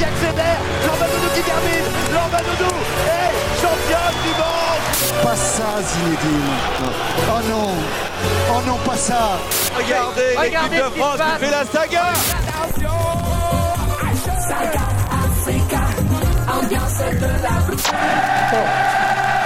[0.00, 0.56] qui accélère,
[1.34, 1.86] qui termine,
[3.06, 4.80] est champion du monde.
[5.22, 6.56] Pas ça Zinedine
[7.28, 7.72] Oh non.
[8.50, 9.38] Oh non, pas ça
[9.76, 12.06] Regardez, Regardez l'équipe de qui France qui fait la saga.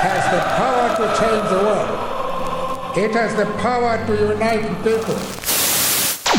[0.05, 1.89] Has the power to change the world.
[2.97, 5.44] It has the power to unite people.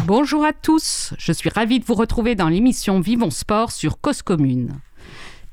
[0.07, 4.21] Bonjour à tous, je suis ravie de vous retrouver dans l'émission Vivons Sport sur Cause
[4.21, 4.79] Commune.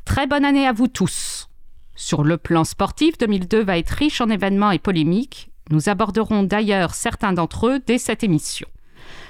[0.04, 1.48] Très bonne année à vous tous.
[1.96, 5.50] Sur le plan sportif, 2002 va être riche en événements et polémiques.
[5.70, 8.68] Nous aborderons d'ailleurs certains d'entre eux dès cette émission.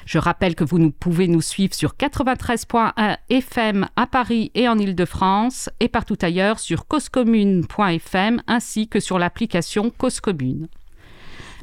[0.06, 4.76] Je rappelle que vous nous pouvez nous suivre sur 93.1 FM à Paris et en
[4.76, 10.66] Ile-de-France et partout ailleurs sur causecommune.fm ainsi que sur l'application Cause Commune.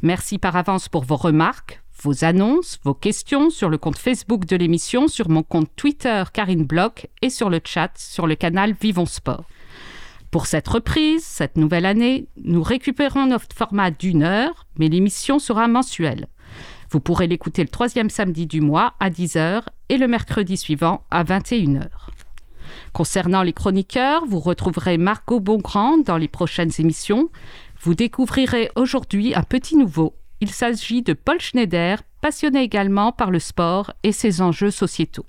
[0.01, 4.55] Merci par avance pour vos remarques, vos annonces, vos questions sur le compte Facebook de
[4.55, 9.05] l'émission, sur mon compte Twitter Karine Bloch et sur le chat sur le canal Vivons
[9.05, 9.45] Sport.
[10.31, 15.67] Pour cette reprise, cette nouvelle année, nous récupérons notre format d'une heure, mais l'émission sera
[15.67, 16.27] mensuelle.
[16.91, 21.23] Vous pourrez l'écouter le troisième samedi du mois à 10h et le mercredi suivant à
[21.23, 21.87] 21h.
[22.93, 27.29] Concernant les chroniqueurs, vous retrouverez Margot Bongrand dans les prochaines émissions.
[27.81, 30.13] Vous découvrirez aujourd'hui un petit nouveau.
[30.41, 35.25] Il s'agit de Paul Schneider, passionné également par le sport et ses enjeux sociétaux.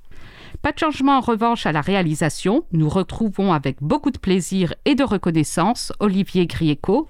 [0.62, 2.64] Pas de changement en revanche à la réalisation.
[2.72, 7.08] Nous retrouvons avec beaucoup de plaisir et de reconnaissance Olivier Grieco.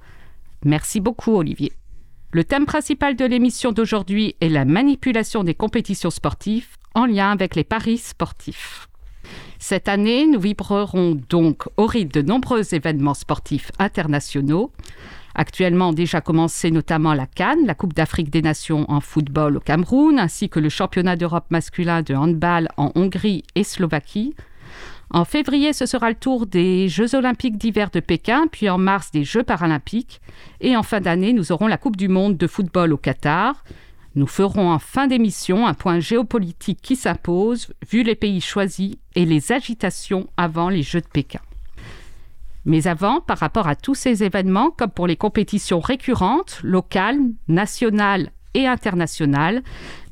[0.64, 1.72] Merci beaucoup Olivier.
[2.32, 7.56] Le thème principal de l'émission d'aujourd'hui est la manipulation des compétitions sportives en lien avec
[7.56, 8.88] les paris sportifs.
[9.58, 14.72] Cette année, nous vibrerons donc au rythme de nombreux événements sportifs internationaux.
[15.34, 20.18] Actuellement déjà commencé notamment la Cannes, la Coupe d'Afrique des Nations en football au Cameroun,
[20.18, 24.34] ainsi que le championnat d'Europe masculin de handball en Hongrie et Slovaquie.
[25.12, 29.10] En février, ce sera le tour des Jeux olympiques d'hiver de Pékin, puis en mars
[29.10, 30.20] des Jeux paralympiques.
[30.60, 33.64] Et en fin d'année, nous aurons la Coupe du monde de football au Qatar.
[34.14, 39.24] Nous ferons en fin d'émission un point géopolitique qui s'impose, vu les pays choisis et
[39.24, 41.40] les agitations avant les Jeux de Pékin.
[42.64, 48.32] Mais avant, par rapport à tous ces événements, comme pour les compétitions récurrentes, locales, nationales
[48.54, 49.62] et internationales,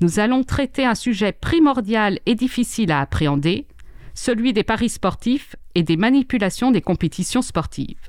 [0.00, 3.66] nous allons traiter un sujet primordial et difficile à appréhender,
[4.14, 8.08] celui des paris sportifs et des manipulations des compétitions sportives.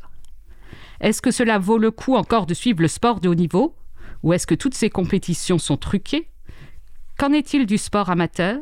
[1.02, 3.76] Est-ce que cela vaut le coup encore de suivre le sport de haut niveau?
[4.24, 6.28] Ou est-ce que toutes ces compétitions sont truquées?
[7.18, 8.60] Qu'en est-il du sport amateur?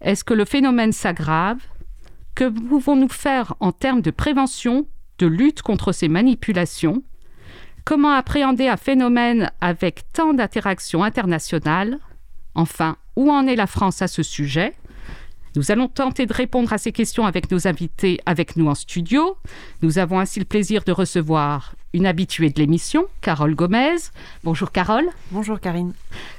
[0.00, 1.58] Est-ce que le phénomène s'aggrave?
[2.40, 4.86] Que pouvons-nous faire en termes de prévention,
[5.18, 7.02] de lutte contre ces manipulations?
[7.84, 11.98] Comment appréhender un phénomène avec tant d'interactions internationales?
[12.54, 14.72] Enfin, où en est la France à ce sujet?
[15.54, 19.36] Nous allons tenter de répondre à ces questions avec nos invités avec nous en studio.
[19.82, 23.96] Nous avons ainsi le plaisir de recevoir une habituée de l'émission, Carole Gomez.
[24.44, 25.06] Bonjour Carole.
[25.32, 25.92] Bonjour Karine.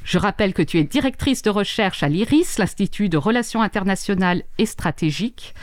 [0.04, 4.66] Je rappelle que tu es directrice de recherche à l'IRIS, l'Institut de Relations internationales et
[4.66, 5.54] stratégiques.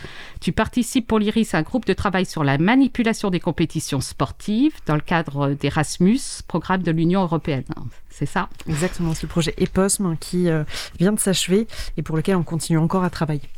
[0.41, 4.75] Tu participes pour l'IRIS à un groupe de travail sur la manipulation des compétitions sportives
[4.87, 7.65] dans le cadre d'Erasmus, programme de l'Union européenne.
[8.10, 8.49] C'est ça?
[8.69, 10.65] Exactement, c'est le projet EPOSM qui euh,
[10.99, 11.66] vient de s'achever
[11.97, 13.49] et pour lequel on continue encore à travailler.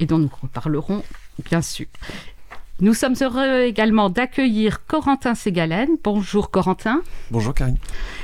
[0.00, 1.02] Et dont nous reparlerons
[1.42, 1.86] bien sûr.
[2.80, 5.90] Nous sommes heureux également d'accueillir Corentin Ségalen.
[6.02, 7.02] Bonjour Corentin.
[7.30, 7.78] Bonjour Karine.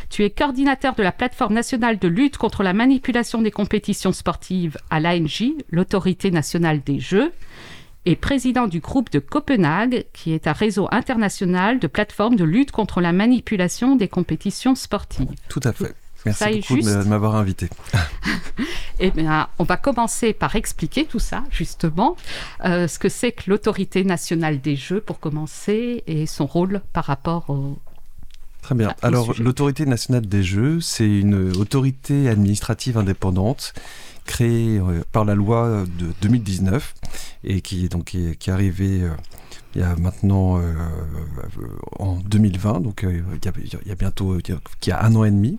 [0.08, 4.76] Tu es coordinateur de la plateforme nationale de lutte contre la manipulation des compétitions sportives
[4.90, 7.30] à l'ANJ, l'autorité nationale des jeux,
[8.06, 12.72] et président du groupe de Copenhague, qui est un réseau international de plateformes de lutte
[12.72, 15.28] contre la manipulation des compétitions sportives.
[15.48, 15.94] Tout à fait.
[16.26, 17.68] Merci Ça beaucoup de juste de m'avoir invité.
[19.02, 22.16] Eh bien, on va commencer par expliquer tout ça, justement,
[22.66, 27.06] euh, ce que c'est que l'autorité nationale des jeux, pour commencer, et son rôle par
[27.06, 27.78] rapport au...
[28.60, 28.94] Très bien.
[29.00, 33.72] Alors, l'autorité nationale des jeux, c'est une autorité administrative indépendante
[34.26, 36.94] créée euh, par la loi de 2019
[37.44, 39.10] et qui est donc qui est, qui est arrivée euh,
[39.74, 41.66] il y a maintenant euh, euh,
[41.98, 45.58] en 2020, donc euh, il, y a, bientôt il a- un an et demi.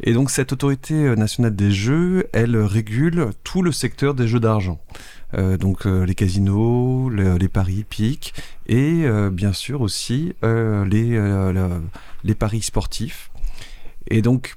[0.00, 4.80] Et donc cette autorité nationale des jeux, elle régule tout le secteur des jeux d'argent.
[5.60, 8.34] Donc les casinos, le- les paris hippiques
[8.66, 11.52] et bien sûr aussi les,
[12.24, 13.30] les paris sportifs.
[14.08, 14.56] Et donc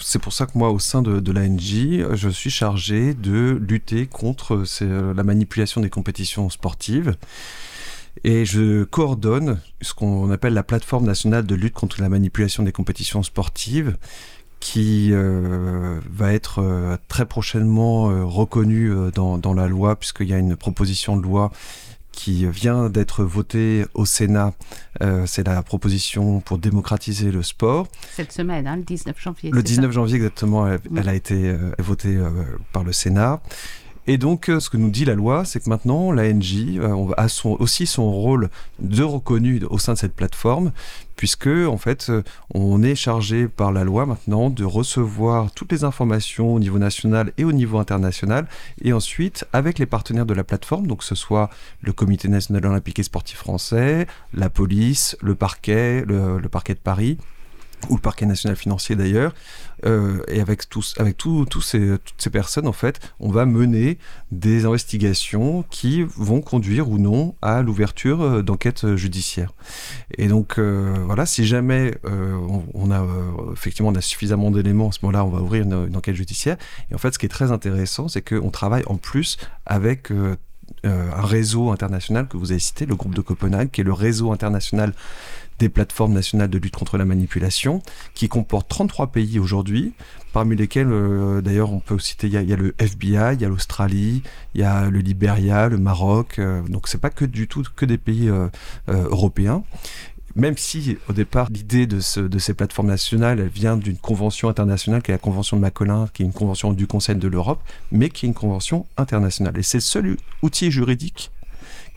[0.00, 4.64] c'est pour ça que moi, au sein de, l'ANJ, je suis chargé de lutter contre
[4.80, 7.16] la manipulation des compétitions sportives.
[8.24, 12.72] Et je coordonne ce qu'on appelle la plateforme nationale de lutte contre la manipulation des
[12.72, 13.96] compétitions sportives,
[14.60, 21.16] qui va être très prochainement reconnu dans, dans, la loi, puisqu'il y a une proposition
[21.16, 21.52] de loi
[22.10, 24.52] qui vient d'être votée au Sénat.
[25.26, 27.86] c'est la proposition pour démocratiser le sport.
[28.16, 29.50] Cette semaine, hein, le 19 janvier.
[29.52, 32.18] Le 19 janvier exactement, elle, elle a été votée
[32.72, 33.40] par le Sénat.
[34.10, 37.26] Et donc, euh, ce que nous dit la loi, c'est que maintenant, l'ANJ euh, a
[37.44, 40.72] aussi son rôle de reconnu au sein de cette plateforme,
[41.14, 42.22] puisque, en fait, euh,
[42.54, 47.34] on est chargé par la loi maintenant de recevoir toutes les informations au niveau national
[47.36, 48.46] et au niveau international,
[48.80, 51.50] et ensuite, avec les partenaires de la plateforme, donc que ce soit
[51.82, 57.18] le Comité national olympique et sportif français, la police, le parquet, le parquet de Paris,
[57.88, 59.34] ou le parquet national financier d'ailleurs,
[59.86, 63.98] euh, et avec, tous, avec tous ces, toutes ces personnes, en fait, on va mener
[64.32, 69.52] des investigations qui vont conduire ou non à l'ouverture euh, d'enquêtes judiciaires.
[70.16, 71.94] Et donc, euh, voilà, si jamais
[72.74, 73.06] on, a
[73.52, 76.56] effectivement on a suffisamment d'éléments, à ce moment-là, on va ouvrir une, enquête judiciaire.
[76.90, 79.36] Et en fait, ce qui est très intéressant, c'est qu'on travaille en plus
[79.66, 80.10] avec
[80.84, 84.32] un réseau international que vous avez cité, le groupe de Copenhague, qui est le réseau
[84.32, 84.92] international
[85.58, 87.82] des plateformes nationales de lutte contre la manipulation,
[88.14, 89.92] qui comporte 33 pays aujourd'hui,
[90.32, 93.48] parmi lesquels, euh, d'ailleurs, on peut citer, il y, a le FBI, il y a
[93.48, 94.22] l'Australie,
[94.54, 97.84] il y a le Liberia, le Maroc, euh, donc c'est pas que du tout que
[97.84, 98.48] des pays euh,
[98.86, 99.62] européens
[100.36, 105.14] même si au départ l'idée de, ces plateformes nationales vient d'une convention internationale qui est
[105.14, 107.60] la convention de Macolin, qui est une convention du Conseil de l'Europe,
[107.90, 109.58] mais qui est une convention internationale.
[109.58, 111.32] Et c'est le seul outil juridique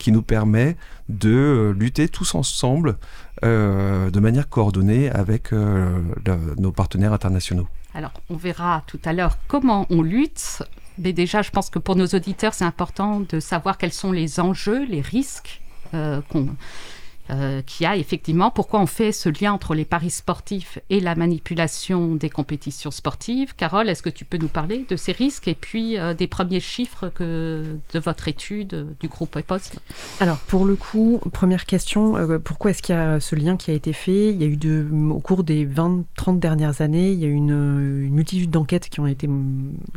[0.02, 0.76] qui nous permet
[1.08, 2.96] de lutter tous ensemble
[3.44, 6.00] euh, de manière coordonnée avec euh,
[6.58, 7.68] nos partenaires internationaux.
[7.94, 10.64] Alors, on verra tout à l'heure comment on lutte.
[10.98, 14.40] Mais déjà, je pense que pour nos auditeurs, c'est important de savoir quels sont les
[14.40, 15.62] enjeux, les risques
[15.94, 16.48] euh, qu'on
[17.30, 21.14] euh, qui a effectivement pourquoi on fait ce lien entre les paris sportifs et la
[21.14, 23.54] manipulation des compétitions sportives.
[23.54, 26.58] Carole, est-ce que tu peux nous parler de ces risques et puis euh, des premiers
[26.58, 29.78] chiffres de votre étude euh, du groupe EPOS
[30.18, 33.74] Alors pour le coup, première question, pourquoi est-ce qu'il y a ce lien qui a
[33.74, 34.30] été fait?
[34.30, 34.58] Il y a eu
[35.10, 38.98] au cours des 20-30 dernières années, il y a eu une, une multitude d'enquêtes qui,
[38.98, 39.28] ont été,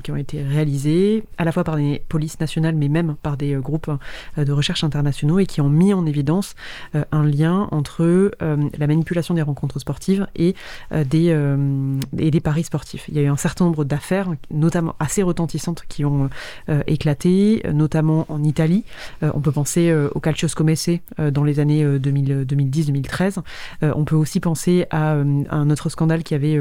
[0.04, 3.56] qui ont été réalisées, à la fois par les polices nationales, mais même par des
[3.56, 3.90] groupes
[4.38, 6.56] de recherche internationaux et qui ont mis en évidence
[6.94, 8.32] un lien entre euh,
[8.78, 10.56] la manipulation des rencontres sportives et,
[10.92, 13.06] euh, des, euh, et des paris sportifs.
[13.10, 16.30] Il y a eu un certain nombre d'affaires, notamment assez retentissantes, qui ont
[16.88, 18.84] éclaté, notamment en Italie.
[19.22, 23.40] on peut penser au Calcio Scomesse dans les années 2010-2013.
[23.82, 26.60] on peut aussi penser à un autre scandale qui avait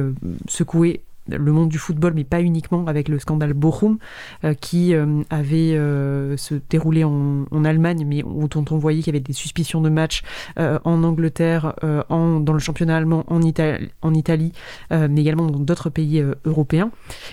[0.48, 3.98] secoué le monde du football, mais pas uniquement, avec le scandale Bochum,
[4.44, 9.16] euh, qui euh, avait euh, se déroulé en, Allemagne, mais dont on voyait qu'il y
[9.16, 10.22] avait des suspicions de match
[10.58, 11.74] en Angleterre,
[12.10, 13.40] dans le championnat allemand, en,
[14.02, 14.52] en Italie,
[14.90, 16.90] mais également dans d'autres pays européens.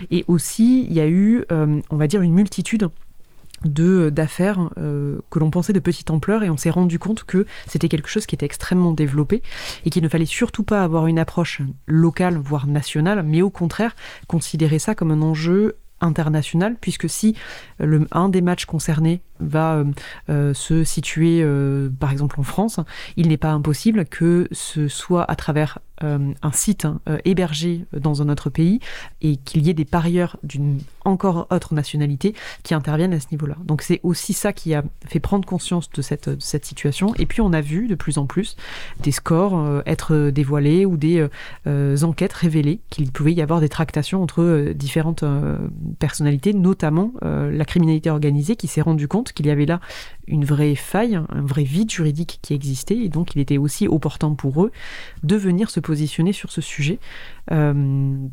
[0.10, 2.88] Et aussi, il y a eu, on va dire, une multitude
[3.66, 7.46] de d'affaires euh, que l'on pensait de petite ampleur et on s'est rendu compte que
[7.68, 9.42] c'était quelque chose qui était extrêmement développé
[9.86, 13.96] et qu'il ne fallait surtout pas avoir une approche locale voire nationale mais au contraire
[14.28, 17.36] considérer ça comme un enjeu international puisque si
[17.80, 19.86] le, un des matchs concernés va euh,
[20.30, 21.46] euh, se situer
[22.00, 22.80] par exemple en France,
[23.18, 28.30] il n'est pas impossible que ce soit à travers un site hein, hébergé dans un
[28.30, 28.80] autre pays
[29.22, 32.34] et qu'il y ait des parieurs d'une encore autre nationalité
[32.64, 33.56] qui interviennent à ce niveau-là.
[33.66, 37.14] Donc c'est aussi ça qui a fait prendre conscience de cette, cette situation.
[37.20, 38.56] Et puis on a vu de plus en plus
[39.02, 41.28] des scores euh, être dévoilés ou des
[41.68, 45.24] euh, enquêtes révélées qu'il pouvait y avoir des tractations entre euh, différentes
[46.00, 49.80] personnalités, notamment la criminalité organisée qui s'est rendu compte qu'il y avait là
[50.28, 52.98] une vraie faille, un vrai vide juridique qui existait.
[52.98, 54.72] Et donc il était aussi opportun pour eux
[55.24, 57.00] de venir se positionner sur ce sujet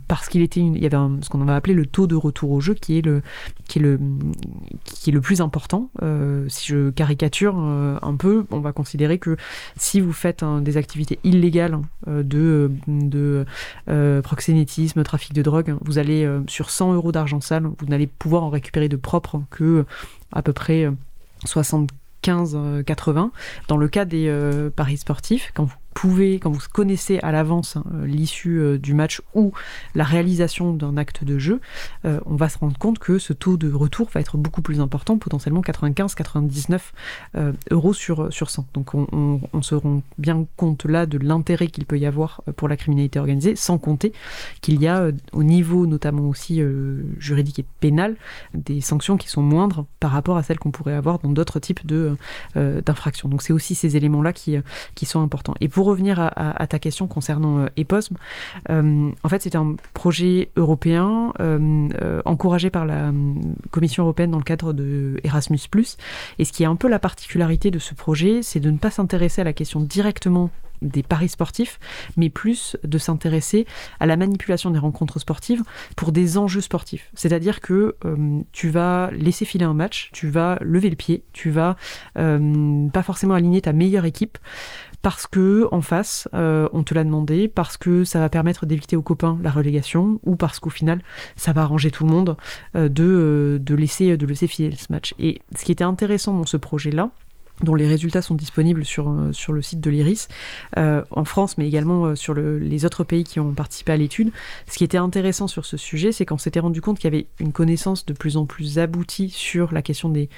[0.07, 2.61] parce qu'il était il y avait ce qu'on va appeler le taux de retour au
[2.61, 3.23] jeu qui est le,
[3.67, 3.99] qui est le,
[4.85, 5.91] qui est le plus important.
[6.03, 9.37] Euh, si je caricature euh, un peu, on va considérer que
[9.77, 13.45] si vous faites des activités illégales euh, de, de
[14.23, 18.51] proxénétisme, trafic de drogue, vous allez sur 100 euros d'argent sale, vous n'allez pouvoir en
[18.51, 19.85] récupérer de propre que
[20.33, 20.89] à peu près
[21.45, 23.31] 75-80.
[23.69, 24.33] Dans le cas des
[24.77, 29.21] paris sportifs, quand vous pouvez, quand vous connaissez à l'avance hein, l'issue euh, du match
[29.35, 29.53] ou
[29.95, 31.61] la réalisation d'un acte de jeu,
[32.05, 34.81] euh, on va se rendre compte que ce taux de retour va être beaucoup plus
[34.81, 36.81] important, potentiellement 95-99
[37.37, 38.67] euh, euros sur, sur 100.
[38.75, 42.77] Donc on, se rend bien compte là de l'intérêt qu'il peut y avoir pour la
[42.77, 44.13] criminalité organisée, sans compter
[44.61, 46.63] qu'il y a au niveau notamment aussi
[47.19, 48.15] juridique et pénal
[48.55, 51.81] des sanctions qui sont moindres par rapport à celles qu'on pourrait avoir dans d'autres types
[52.55, 53.29] d'infractions.
[53.29, 54.57] Donc c'est aussi ces éléments-là qui,
[54.95, 55.55] qui sont importants.
[55.61, 58.17] Et pour revenir à, ta question concernant EPOSM,
[58.69, 61.33] en fait, c'est un projet européen
[62.25, 63.13] encouragé par la
[63.71, 65.61] Commission européenne dans le cadre de Erasmus+.
[66.39, 68.91] Et ce qui est un peu la particularité de ce projet, c'est de ne pas
[68.91, 70.51] s'intéresser à la question directement
[70.83, 71.79] des paris sportifs,
[72.17, 73.67] mais plus de s'intéresser
[74.01, 75.63] à la manipulation des rencontres sportives
[75.97, 77.11] pour des enjeux sportifs.
[77.15, 81.51] C'est-à-dire que euh, tu vas laisser filer un match, tu vas lever le pied, tu
[81.51, 81.77] vas
[82.19, 84.39] euh, pas forcément aligner ta meilleure équipe
[85.01, 88.97] parce que en face, euh, on te l'a demandé, parce que ça va permettre d'éviter
[88.97, 91.01] aux copains la relégation, ou parce qu'au final,
[91.37, 92.37] ça va arranger tout le monde
[92.75, 95.15] de, de, laisser, de laisser filer ce match.
[95.21, 97.11] Et ce qui était intéressant dans ce projet-là,
[97.63, 100.29] dont les résultats sont disponibles sur, euh, sur le site de l'IRIS,
[100.77, 104.31] euh, en France, mais également euh, sur les autres pays qui ont participé à l'étude.
[104.69, 107.27] Ce qui était intéressant sur ce sujet, c'est qu'on s'était rendu compte qu'il y avait
[107.41, 110.29] une connaissance de plus en plus aboutie sur la question des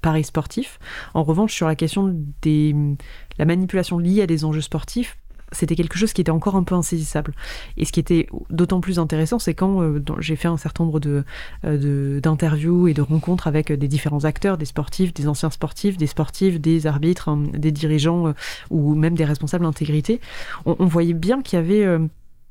[0.00, 0.78] paris sportifs.
[1.14, 2.08] En revanche, sur la question
[2.42, 2.96] de
[3.38, 5.16] la manipulation liée à des enjeux sportifs,
[5.52, 7.34] c'était quelque chose qui était encore un peu insaisissable.
[7.76, 11.00] Et ce qui était d'autant plus intéressant, c'est quand euh, j'ai fait un certain nombre
[11.64, 16.06] euh, d'interviews et de rencontres avec des différents acteurs, des sportifs, des anciens sportifs, des
[16.06, 18.32] sportifs, des arbitres, hein, des dirigeants euh,
[18.70, 20.20] ou même des responsables d'intégrité,
[20.64, 21.86] on, voyait bien qu'il y avait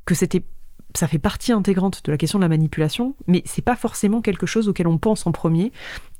[0.06, 0.44] que c'était
[0.96, 4.46] ça fait partie intégrante de la question de la manipulation, mais c'est pas forcément quelque
[4.46, 5.72] chose auquel on pense en premier.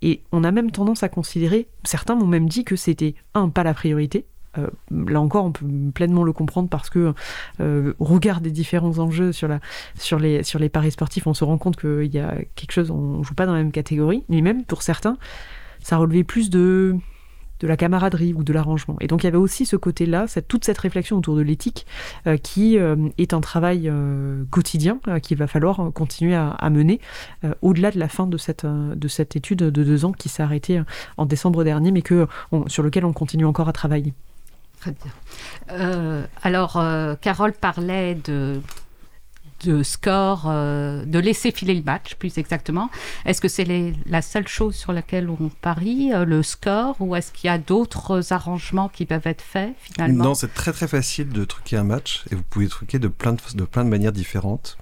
[0.02, 3.64] Et on a même tendance à considérer, certains m'ont même dit que c'était un pas
[3.64, 4.26] la priorité,
[4.58, 7.14] euh, là encore, on peut pleinement le comprendre parce que
[7.60, 9.48] euh, au regard des différents enjeux sur,
[10.20, 13.34] les, paris sportifs, on se rend compte qu'il y a quelque chose, on ne joue
[13.34, 15.18] pas dans la même catégorie, mais même pour certains,
[15.80, 16.98] ça relevait plus de,
[17.62, 18.98] la camaraderie ou de l'arrangement.
[19.02, 21.86] Et donc il y avait aussi ce côté-là, toute cette réflexion autour de l'éthique
[22.26, 23.92] euh, qui est un travail
[24.50, 27.00] quotidien qu'il va falloir continuer à, mener
[27.62, 30.82] au-delà de la fin de cette, de cette étude de deux ans qui s'est arrêtée
[31.18, 32.28] en décembre dernier, mais que,
[32.68, 34.14] sur lequel on continue encore à travailler.
[34.82, 35.12] Très bien.
[35.74, 38.60] Euh, alors, euh, Carole parlait de,
[39.64, 42.90] de score, euh, de laisser filer le match, plus exactement.
[43.26, 47.48] Est-ce que c'est la seule chose sur laquelle on parie, le score, ou est-ce qu'il
[47.48, 50.24] y a d'autres arrangements qui peuvent être faits finalement?
[50.24, 53.34] Non, c'est très très facile de truquer un match et vous pouvez truquer de plein
[53.34, 54.80] de, de, plein de manières différentes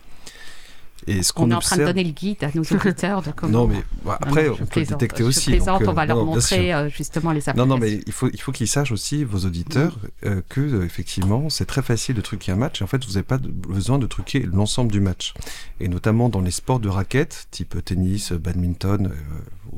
[1.35, 3.21] on, est en train de donner le guide à nos auditeurs.
[3.21, 5.57] De non, mais après, on peut le détecter aussi.
[5.57, 7.67] donc, on va euh, leur montrer euh, justement les applications.
[7.67, 11.49] Non, non, mais il faut, il faut qu'ils sachent aussi, vos auditeurs, euh, que effectivement,
[11.49, 12.81] c'est très facile de truquer un match.
[12.81, 15.33] Et en fait, vous n'avez pas besoin de truquer l'ensemble du match.
[15.79, 19.11] Et notamment dans les sports de raquettes, type tennis, badminton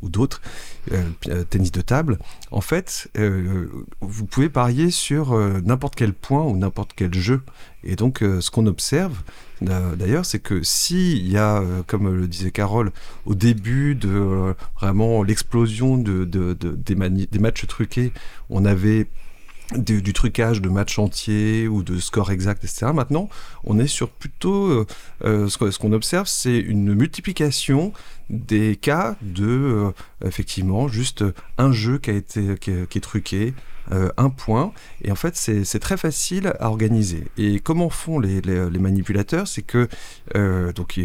[0.02, 0.42] ou d'autres,
[1.50, 2.18] tennis de table,
[2.50, 3.10] en fait,
[4.02, 7.42] vous pouvez parier sur n'importe quel point ou n'importe quel jeu.
[7.84, 9.24] Et donc, ce qu'on observe,
[9.62, 12.92] d'ailleurs, c'est que s'il y a, euh, comme le disait Carole,
[13.26, 18.12] au début de euh, vraiment l'explosion de, des, matchs truqués,
[18.50, 19.08] on avait
[19.76, 22.88] du, trucage de matchs entiers ou de scores exacts, etc.
[22.94, 23.30] Maintenant,
[23.64, 24.86] on est sur plutôt
[25.24, 27.94] euh, ce qu'on observe, c'est une multiplication
[28.30, 29.94] des cas de
[30.26, 31.24] effectivement juste
[31.58, 33.54] un jeu qui a été qui est truqué,
[33.92, 34.72] euh, un point.
[35.04, 37.26] Et en fait, c'est très facile à organiser.
[37.38, 38.42] Et comment font les,
[38.80, 39.48] manipulateurs?
[39.48, 39.88] C'est que,
[40.36, 41.00] euh, donc,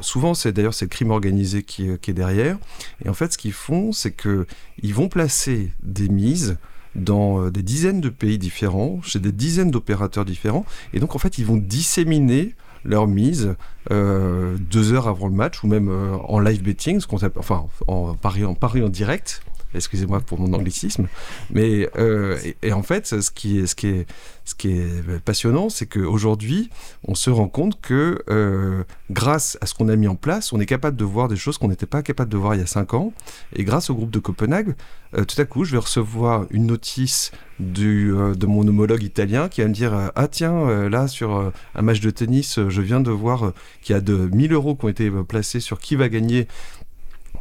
[0.00, 2.58] souvent, c'est d'ailleurs c'est le crime organisé qui, est derrière.
[3.04, 6.56] Et en fait, ce qu'ils font, c'est qu'ils vont placer des mises
[6.94, 10.66] dans euh, des dizaines de pays différents, chez des dizaines d'opérateurs différents.
[10.92, 13.54] Et donc, en fait, ils vont disséminer leur mise
[13.90, 18.54] deux heures avant le match ou même en live betting, ce qu'on enfin en en,
[18.54, 19.42] pari en direct,
[19.74, 21.08] excusez-moi pour mon anglicisme,
[21.50, 26.70] mais euh, et, en fait, ce qui est, passionnant, c'est qu'aujourd'hui,
[27.06, 30.60] on se rend compte que euh, grâce à ce qu'on a mis en place, on
[30.60, 32.66] est capable de voir des choses qu'on n'était pas capable de voir il y a
[32.66, 33.12] cinq ans,
[33.54, 34.74] et grâce au groupe de Copenhague,
[35.14, 39.68] euh, tout à coup, je vais recevoir une notice de mon homologue italien qui va
[39.68, 43.94] me dire Ah, tiens, là, sur un match de tennis, je viens de voir qu'il
[43.94, 46.46] y a de 1000 euros qui ont été placés sur qui va gagner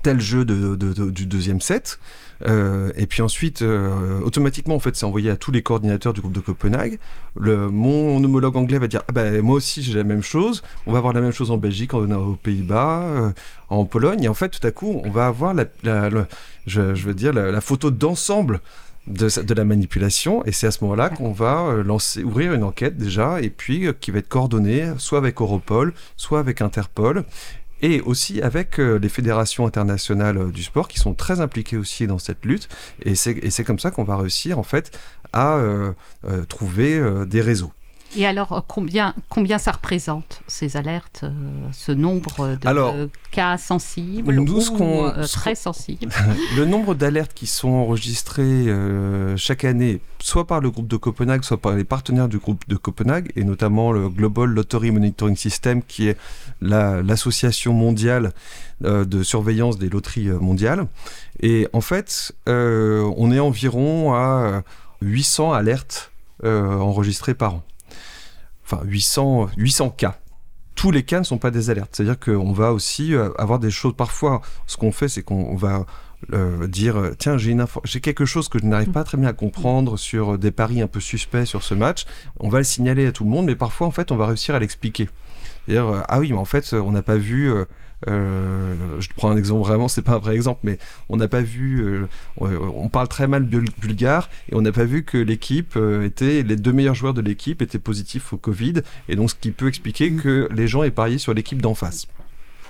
[0.02, 2.00] tel jeu du deuxième set.
[2.46, 6.22] Euh, et puis ensuite, euh, automatiquement, en fait, c'est envoyé à tous les coordinateurs du
[6.22, 7.00] groupe de Copenhague.
[7.36, 10.64] Le, mon homologue anglais va dire ah ben, Moi aussi, j'ai la même chose.
[10.86, 13.32] On va avoir la même chose en Belgique, en, aux Pays-Bas, euh,
[13.70, 14.24] en Pologne.
[14.24, 15.66] Et en fait, tout à coup, on va avoir la,
[16.66, 18.60] je, veux dire, la, photo d'ensemble
[19.08, 20.46] de, de, la manipulation.
[20.46, 24.12] Et c'est à ce moment-là qu'on va lancer, ouvrir une enquête déjà, et puis qui
[24.12, 27.24] va être coordonnée soit avec Europol, soit avec Interpol
[27.82, 32.08] et aussi avec euh, les fédérations internationales euh, du sport qui sont très impliquées aussi
[32.08, 32.70] dans cette lutte.
[33.04, 34.98] Et c'est comme ça qu'on va réussir en fait
[35.34, 35.94] à euh,
[36.48, 37.72] trouver des réseaux.
[38.16, 41.30] Et alors, euh, combien, combien ça représente, ces alertes, euh,
[41.74, 42.96] ce nombre de Alors,
[43.32, 46.12] cas sensibles nous, ou euh, très sensibles
[46.56, 51.44] Le nombre d'alertes qui sont enregistrées euh, chaque année, soit par le groupe de Copenhague,
[51.44, 55.84] soit par les partenaires du groupe de Copenhague, et notamment le Global Lottery Monitoring System,
[55.84, 56.18] qui est
[56.62, 58.32] la- l'association mondiale
[58.82, 60.86] de surveillance des loteries mondiales.
[61.42, 64.62] Et en fait, on est environ à
[65.02, 66.12] 800 alertes
[66.44, 67.64] enregistrées par an.
[68.70, 70.20] Enfin, 800, 800 cas
[70.78, 71.90] tous les cas ne sont pas des alertes.
[71.96, 73.94] C'est-à-dire qu'on va aussi euh, avoir des choses.
[73.98, 75.86] Parfois, ce qu'on fait, c'est qu'on va
[76.34, 79.34] euh, dire euh, tiens, j'ai j'ai quelque chose que je n'arrive pas très bien à
[79.34, 82.06] comprendre sur des paris un peu suspects sur ce match.
[82.40, 84.54] On va le signaler à tout le monde, mais parfois, en fait, on va réussir
[84.54, 85.10] à l'expliquer.
[85.66, 87.52] C'est-à-dire, ah oui, mais en fait, on n'a pas vu.
[88.08, 90.78] Euh, je prends un exemple vraiment, c'est pas un vrai exemple, mais
[91.10, 91.82] on n'a pas vu.
[91.84, 92.08] euh,
[92.40, 96.44] on, parle très mal bul- bulgare et on n'a pas vu que l'équipe euh, était
[96.44, 98.76] les deux meilleurs joueurs de l'équipe étaient positifs au Covid
[99.10, 102.06] et donc ce qui peut expliquer que les gens aient parié sur l'équipe d'en face.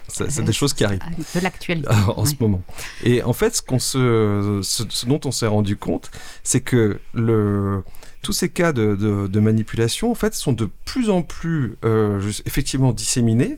[0.09, 1.01] C'est des choses qui arrivent
[1.35, 1.89] De l'actualité.
[2.15, 2.63] en ce moment.
[3.03, 6.09] Et en fait, ce, qu'on se, ce, ce dont on s'est rendu compte,
[6.43, 7.83] c'est que le,
[8.21, 12.21] tous ces cas de, de- de manipulation, en fait, sont de plus en plus euh,
[12.45, 13.57] effectivement disséminés.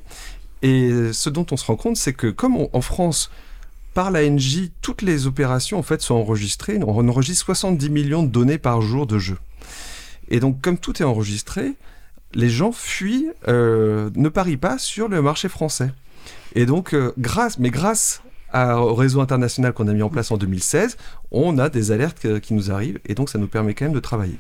[0.62, 3.32] Et ce dont on se rend compte, c'est que comme en France,
[3.94, 6.80] par la NJ, toutes les opérations en fait sont enregistrées.
[6.86, 9.38] On enregistre 70 millions de données par jour de jeu.
[10.30, 11.74] Et donc, comme tout est enregistré,
[12.34, 15.92] les gens fuient, euh, ne parient pas sur le marché français.
[16.56, 18.22] Et donc, euh, grâce, mais grâce
[18.54, 20.98] à- au réseau international qu'on a mis en place en 2016,
[21.32, 23.94] on a des alertes euh, qui nous arrivent et donc ça nous permet quand même
[23.94, 24.38] de travailler.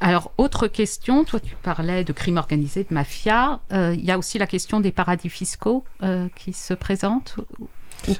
[0.00, 3.60] Alors, autre question, toi tu parlais de crime organisé, de mafia.
[3.72, 7.68] Euh, Il y a aussi la question des paradis fiscaux euh, qui se présentent ou-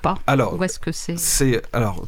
[0.03, 2.05] pas Alors, Où est-ce que c'est C'est alors,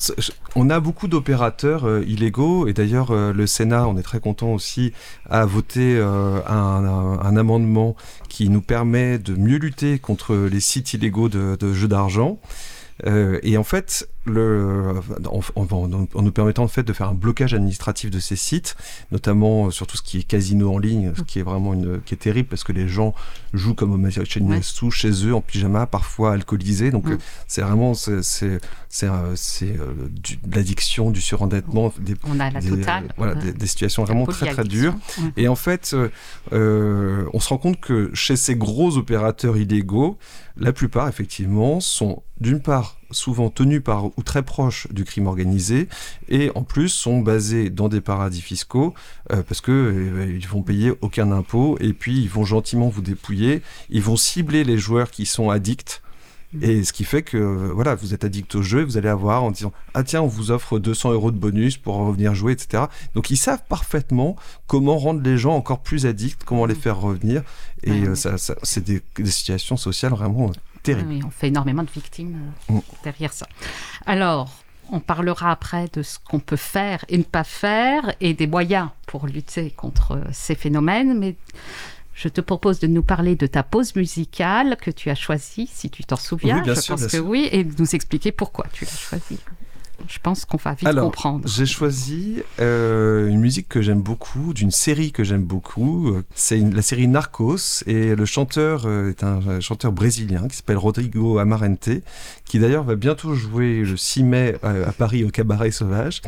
[0.57, 4.52] on a beaucoup d'opérateurs euh, illégaux et d'ailleurs euh, le Sénat, on est très content
[4.52, 4.93] aussi,
[5.31, 7.97] a voté euh, un, un- un amendement
[8.29, 12.38] qui nous permet de mieux lutter contre les sites illégaux de, de jeux d'argent.
[13.43, 14.95] Et en fait, le,
[15.26, 18.37] en, en- en- en nous permettant en fait de faire un blocage administratif de ces
[18.37, 18.76] sites,
[19.11, 22.00] notamment euh, sur tout ce qui est casino en ligne, ce qui est vraiment une,
[22.02, 23.14] qui est terrible parce que les gens
[23.52, 24.61] jouent comme au Machine Ouais.
[24.91, 26.91] chez eux en pyjama, parfois alcoolisés.
[26.91, 28.59] Donc euh, c'est vraiment c'est c'est
[29.05, 33.05] euh, euh, de l'addiction, du surendettement, des, On a la des, totale.
[33.05, 34.95] euh, voilà, euh, des, des situations vraiment très très dures.
[35.19, 35.32] Ouais.
[35.37, 36.08] Et en fait, euh,
[36.52, 40.19] euh, on se rend compte que chez ces gros opérateurs illégaux,
[40.56, 45.88] la plupart, effectivement, sont d'une part souvent tenus par ou très proches du crime organisé
[46.28, 48.94] et en plus sont basés dans des paradis fiscaux
[49.32, 53.02] euh, parce que euh, ils vont payer aucun impôt et puis ils vont gentiment vous
[53.02, 56.02] dépouiller, ils vont cibler les joueurs qui sont addicts
[56.60, 59.08] et ce qui fait que euh, voilà, vous êtes addict au jeu et vous allez
[59.08, 62.52] avoir en disant ah tiens on vous offre 200 euros de bonus pour revenir jouer
[62.52, 62.84] etc.
[63.14, 67.42] Donc ils savent parfaitement comment rendre les gens encore plus addicts, comment les faire revenir
[67.84, 68.16] et Ouais, euh, ouais.
[68.16, 70.52] ça, ça- c'est des, des situations sociales vraiment
[70.88, 72.38] Oui, on fait énormément de victimes
[72.71, 72.80] euh, Mm.
[73.04, 73.47] derrière ça.
[74.06, 74.50] Alors,
[74.90, 78.88] on parlera après de ce qu'on peut faire et ne pas faire et des moyens
[79.06, 81.36] pour lutter contre euh, ces phénomènes, mais
[82.14, 85.88] je te propose de nous parler de ta pause musicale que tu as choisie, si
[85.88, 86.56] tu t'en souviens.
[86.58, 87.26] Oui, bien je sûr, pense bien que sûr.
[87.26, 89.38] oui, et de nous expliquer pourquoi tu l'as choisie.
[90.09, 91.47] Je pense qu'on va vite Alors, comprendre.
[91.49, 96.17] J'ai choisi euh, une musique que j'aime beaucoup, d'une série que j'aime beaucoup.
[96.35, 101.39] C'est la série Narcos et le chanteur euh, est un, chanteur brésilien qui s'appelle Rodrigo
[101.39, 101.91] Amarante,
[102.45, 106.21] qui d'ailleurs va bientôt jouer le 6 mai euh, à Paris au Cabaret Sauvage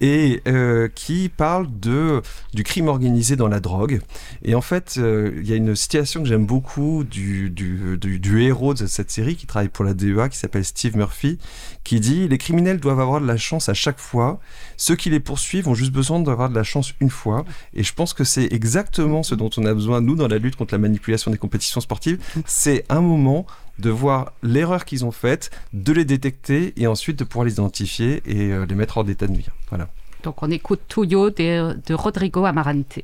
[0.00, 2.22] et euh, qui parle de
[2.52, 4.00] du crime organisé dans la drogue.
[4.44, 8.18] Et en fait, euh, il y a une citation que j'aime beaucoup du, du, du,
[8.18, 11.38] du héros de cette série qui travaille pour la DEA, qui s'appelle Steve Murphy,
[11.82, 14.40] qui dit Les criminels doivent avoir de la chance à chaque fois.
[14.76, 17.44] Ceux qui les poursuivent ont juste besoin d'avoir de la chance une fois.
[17.74, 20.56] Et je pense que c'est exactement ce dont on a besoin, nous, dans la lutte
[20.56, 22.18] contre la manipulation des compétitions sportives.
[22.46, 23.46] C'est un moment
[23.78, 28.22] de voir l'erreur qu'ils ont faite, de les détecter et ensuite de pouvoir les identifier
[28.26, 29.50] et euh, les mettre hors d'état de nuire.
[29.68, 29.88] Voilà.
[30.22, 33.00] Donc, on écoute Tuyo de, de Rodrigo Amarante.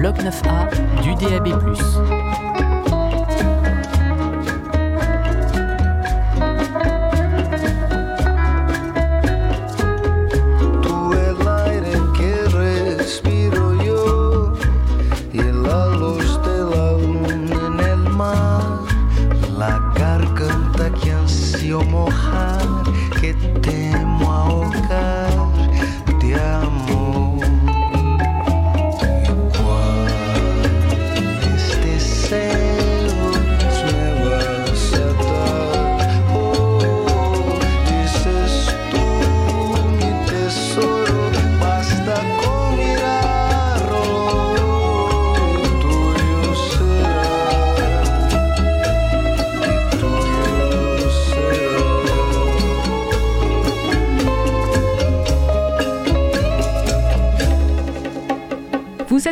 [0.00, 0.70] Bloc 9A
[1.02, 1.48] du DAB+.
[13.84, 14.06] Yo
[15.34, 15.80] de la
[17.34, 17.44] en
[19.58, 22.66] la garganta que ansio mojar,
[23.20, 25.29] que temo ahogar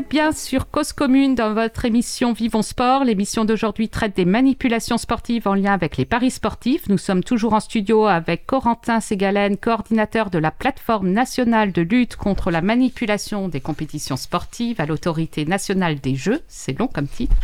[0.08, 3.04] bien sur Cause Commune dans votre émission Vivons Sport.
[3.04, 6.88] L'émission d'aujourd'hui traite des manipulations sportives en lien avec les paris sportifs.
[6.88, 12.16] Nous sommes toujours en studio avec Corentin Ségalen, coordinateur de la plateforme nationale de lutte
[12.16, 17.36] contre la manipulation des compétitions sportives à l'autorité nationale des jeux, c'est long comme titre,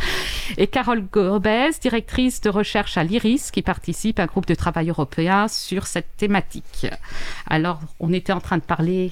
[0.57, 4.89] et Carole Gorbez, directrice de recherche à l'IRIS, qui participe à un groupe de travail
[4.89, 6.87] européen sur cette thématique.
[7.47, 9.11] Alors, on était en train de parler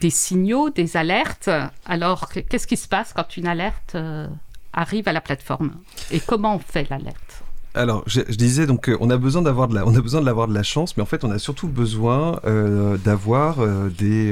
[0.00, 1.50] des signaux, des alertes.
[1.86, 4.26] Alors, que- qu'est-ce qui se passe quand une alerte euh,
[4.72, 5.72] arrive à la plateforme?
[6.10, 7.42] Et comment on fait l'alerte?
[7.72, 10.26] Alors, je, disais donc, euh, on a besoin d'avoir de la, on a besoin de
[10.26, 13.58] l'avoir de la chance, mais en fait, on a surtout besoin euh, d'avoir
[13.96, 14.30] des,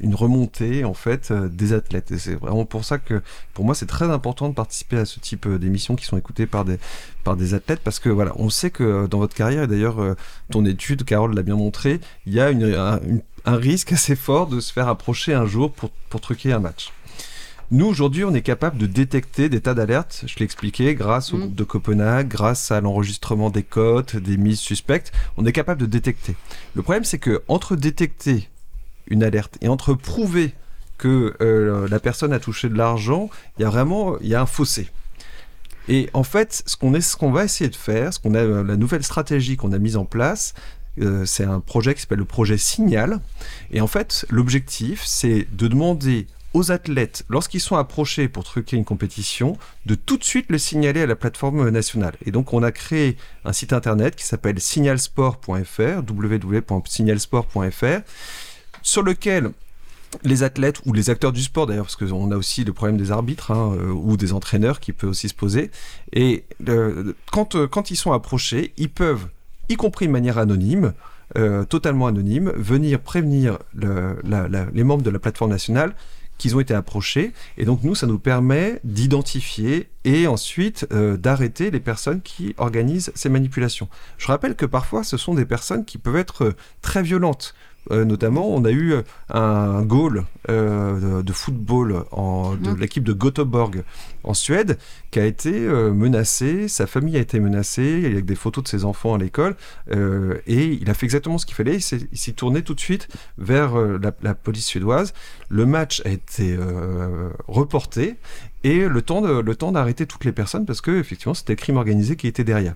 [0.00, 2.10] une remontée en fait des athlètes.
[2.10, 3.22] Et c'est vraiment pour ça que,
[3.54, 6.64] pour moi, c'est très important de participer à ce type d'émissions qui sont écoutées par
[6.64, 6.78] des,
[7.22, 10.16] par des athlètes, parce que voilà, on sait que dans votre carrière, et d'ailleurs,
[10.50, 14.14] ton étude, Carole l'a bien montré, il y a une, un, une- un risque assez
[14.14, 16.92] fort de se faire approcher un jour pour, pour truquer un match.
[17.70, 21.36] Nous, aujourd'hui, on est capable de détecter des tas d'alertes, je l'ai expliqué, grâce au
[21.36, 21.40] Mm.
[21.40, 25.86] groupe de Copenhague, grâce à l'enregistrement des cotes, des mises suspectes, on est capable de
[25.86, 26.36] détecter.
[26.74, 28.48] Le problème, c'est que entre détecter
[29.06, 30.54] une alerte et entre prouver
[30.98, 34.42] que euh, la personne a touché de l'argent, il y a vraiment il y a
[34.42, 34.88] un fossé.
[35.88, 38.44] Et en fait, ce qu'on est, ce qu'on va essayer de faire, ce qu'on a,
[38.44, 40.52] la nouvelle stratégie qu'on a mise en place,
[41.00, 43.20] euh, c'est un projet qui s'appelle le projet Signal.
[43.70, 48.84] Et en fait, l'objectif, c'est de demander aux athlètes, lorsqu'ils sont approchés pour truquer une
[48.84, 52.14] compétition, de tout de suite le signaler à la plateforme nationale.
[52.24, 58.00] Et donc, on a créé un site internet qui s'appelle signalsport.fr, www.signalsport.fr,
[58.82, 59.52] sur lequel
[60.24, 63.10] les athlètes ou les acteurs du sport d'ailleurs, parce qu'on a aussi le problème des
[63.10, 65.70] arbitres hein, euh, ou des entraîneurs qui peut aussi se poser.
[66.12, 69.28] Et euh, quand, quand ils sont approchés, ils peuvent,
[69.68, 70.92] y compris de manière anonyme,
[71.36, 75.94] euh, totalement anonyme, venir prévenir les membres de la plateforme nationale
[76.38, 77.32] qu'ils ont été approchés.
[77.58, 83.12] Et donc nous, ça nous permet d'identifier et ensuite euh, d'arrêter les personnes qui organisent
[83.14, 83.88] ces manipulations.
[84.16, 87.54] Je rappelle que parfois, ce sont des personnes qui peuvent être euh, très violentes.
[87.90, 92.78] Euh, notamment, on a eu euh, un goal euh, de, de football en, de Mhm.
[92.78, 93.82] l'équipe de Göteborg
[94.24, 94.78] en Suède
[95.10, 98.68] qui a été menacé, sa famille a été menacée, il y a des photos de
[98.68, 99.56] ses enfants à l'école,
[99.90, 103.74] et il a fait exactement ce qu'il fallait, il s'est- tourné tout de suite vers
[103.76, 105.14] la, la police suédoise.
[105.48, 106.58] Le match a été
[107.46, 108.16] reporté,
[108.64, 111.58] et le temps de- le temps d'arrêter toutes les personnes parce que effectivement c'était le
[111.58, 112.74] crime organisé qui était derrière.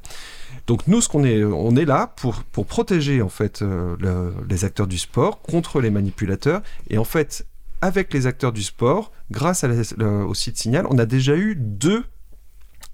[0.67, 4.33] Donc nous, ce qu'on est, on est là pour, pour protéger en fait euh, le-
[4.49, 6.63] les acteurs du sport contre les manipulateurs.
[6.89, 7.47] Et en fait,
[7.81, 9.65] avec les acteurs du sport, grâce
[9.99, 12.05] au site Signal, on a déjà eu deux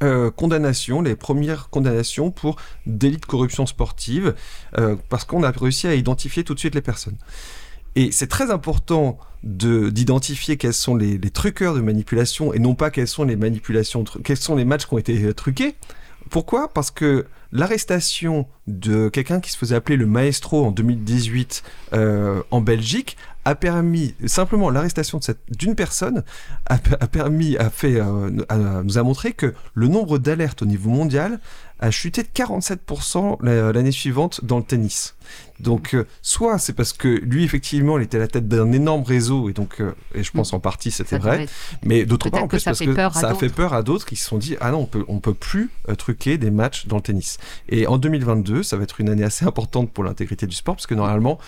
[0.03, 4.35] euh, condamnations, les premières condamnations pour délit de corruption sportive,
[4.79, 7.17] euh, parce qu'on a réussi à identifier tout de suite les personnes.
[7.99, 12.77] Et c'est très important de- d'identifier quels sont les, les truqueurs de manipulation et non
[12.77, 15.75] pas sont les manipulations, quels sont les matchs qui ont été euh, truqués.
[16.31, 16.69] Pourquoi?
[16.69, 22.61] Parce que l'arrestation de quelqu'un qui se faisait appeler le maestro en 2018 euh, en
[22.61, 26.23] Belgique a permis simplement l'arrestation d'une personne
[26.67, 31.41] a, permis a fait euh, nous a montré que le nombre d'alertes au niveau mondial
[31.81, 35.15] a chuté de 47% la- l'année suivante dans le tennis.
[35.61, 39.03] Donc euh, soit c'est parce que lui effectivement il était à la tête d'un énorme
[39.03, 42.45] réseau et donc euh, et je pense en partie c'était vrai être- mais d'autre part,
[42.45, 44.39] en plus, ça parce fait que ça a fait peur à d'autres qui se sont
[44.39, 47.39] dit Ah non, on peut, on peut plus euh, truquer des matchs dans le tennis.
[47.69, 50.87] Et en 2022, ça va être une année assez importante pour l'intégrité du sport, parce
[50.87, 51.39] que normalement,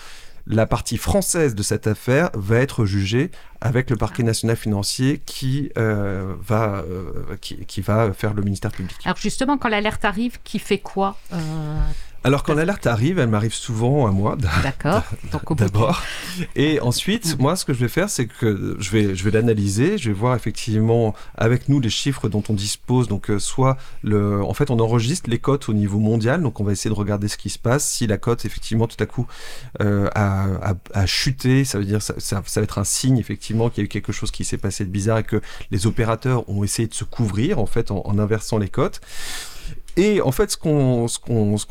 [0.47, 5.71] la partie française de cette affaire va être jugée avec le parquet national financier qui,
[5.77, 7.37] euh, va, euh,
[7.77, 8.97] va faire le ministère public.
[9.05, 11.37] Alors justement, quand l'alerte arrive, qui fait quoi Euh,
[12.23, 14.37] Alors quand l'alerte arrive, elle m'arrive souvent à moi.
[14.61, 15.03] D'accord.
[15.55, 16.01] D'abord.
[16.55, 19.97] Et ensuite, moi, ce que je vais faire, c'est que je vais, je vais l'analyser.
[19.97, 23.07] Je vais voir effectivement avec nous les chiffres dont on dispose.
[23.07, 26.43] Donc, euh, soit le, en fait, on enregistre les cotes au niveau mondial.
[26.43, 27.89] Donc, on va essayer de regarder ce qui se passe.
[27.89, 29.25] Si la cote, effectivement, tout à coup,
[29.81, 33.17] euh, a, a- a chuté, ça veut dire ça, ça, ça va être un signe
[33.17, 35.87] effectivement qu'il y a eu quelque chose qui s'est passé de bizarre et que les
[35.87, 39.01] opérateurs ont essayé de se couvrir en fait en, en inversant les cotes.
[39.97, 41.07] Et en fait, ce qu'on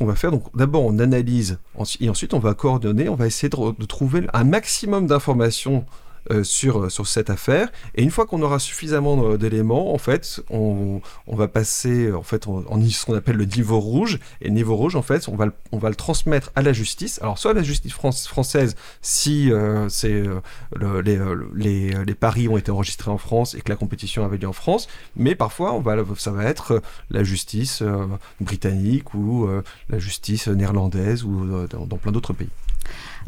[0.06, 1.58] va faire, donc d'abord on analyse
[2.00, 5.84] et ensuite on va coordonner, on va essayer de trouver un maximum d'informations
[6.30, 7.70] euh, sur sur cette affaire.
[7.94, 12.16] Et une fois qu'on aura suffisamment euh, d'éléments, en fait, on, on va passer euh,
[12.18, 14.18] en fait en ce qu'on appelle le niveau rouge.
[14.40, 16.72] Et le niveau rouge, en fait, on va le, on va le transmettre à la
[16.72, 17.18] justice.
[17.22, 23.10] Alors soit la justice fran- française si euh, euh, les, euh, paris ont été enregistrés
[23.10, 26.32] en France et que la compétition avait lieu en France, mais parfois on va ça
[26.32, 26.80] va être euh,
[27.10, 28.06] la justice euh,
[28.40, 32.50] britannique ou euh, la justice néerlandaise ou euh, dans plein d'autres pays.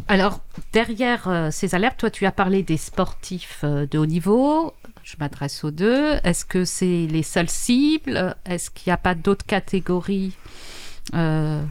[0.09, 0.41] Alors,
[0.73, 4.73] derrière euh, ces alertes, toi, tu as parlé des sportifs euh, de haut niveau.
[5.05, 6.15] Je m'adresse aux deux.
[6.25, 8.37] Est-ce que c'est les seules cibles?
[8.45, 10.33] Est-ce qu'il n'y a pas d'autres catégories
[11.15, 11.63] euh,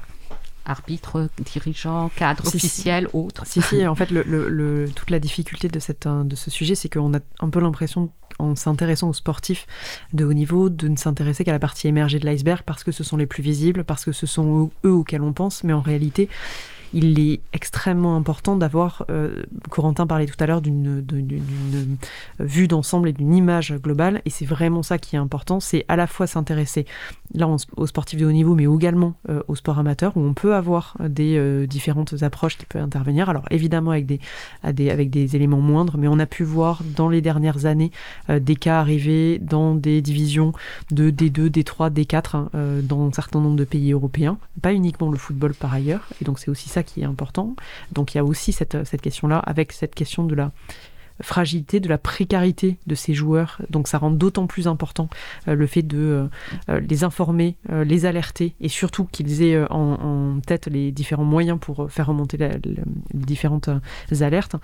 [0.65, 2.65] Arbitres, dirigeants, cadres Si, si.
[2.67, 3.45] officiels, autres?
[3.47, 6.75] Si, si, en fait, le, le- le- toute la difficulté de, cette, de ce sujet,
[6.75, 9.65] c'est qu'on a un peu l'impression, en s'intéressant aux sportifs
[10.13, 13.03] de haut niveau, de ne s'intéresser qu'à la partie émergée de l'iceberg parce que ce
[13.03, 16.29] sont les plus visibles, parce que ce sont eux auxquels on pense, mais en réalité,
[16.93, 21.97] il est extrêmement important d'avoir, euh, Corentin parlait tout à l'heure d'une d'une
[22.39, 25.95] vue d'ensemble et d'une image globale, et c'est vraiment ça qui est important, c'est à
[25.95, 26.85] la fois s'intéresser
[27.33, 30.55] là aux sportifs de haut niveau, mais également euh, au sport amateur, où on peut
[30.55, 33.29] avoir euh, des euh, différentes approches qui peuvent intervenir.
[33.29, 34.19] Alors évidemment avec des,
[34.63, 37.91] avec des éléments moindres, mais on a pu voir dans les dernières années
[38.29, 40.53] euh, des cas arriver dans des divisions
[40.91, 44.37] de D2, D3, D4 hein, euh, dans un certain nombre de pays européens.
[44.61, 47.55] Pas uniquement le football par ailleurs, et donc c'est aussi ça qui est important.
[47.91, 50.51] Donc il y a aussi cette, question-là, avec cette question de la
[51.21, 53.61] fragilité, de la précarité de ces joueurs.
[53.69, 55.09] Donc ça rend d'autant plus important
[55.47, 56.27] euh, le fait de euh,
[56.69, 61.91] euh, les informer, les alerter et surtout qu'ils aient en, tête les différents moyens pour
[61.91, 62.51] faire remonter les
[63.13, 63.69] différentes
[64.21, 64.55] alertes.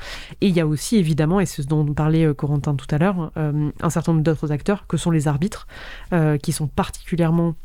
[0.41, 3.31] Et il y a aussi évidemment, et c'est ce dont parlait Corentin tout à l'heure,
[3.35, 5.67] un certain nombre d'autres acteurs que sont les arbitres
[6.41, 7.55] qui sont particulièrement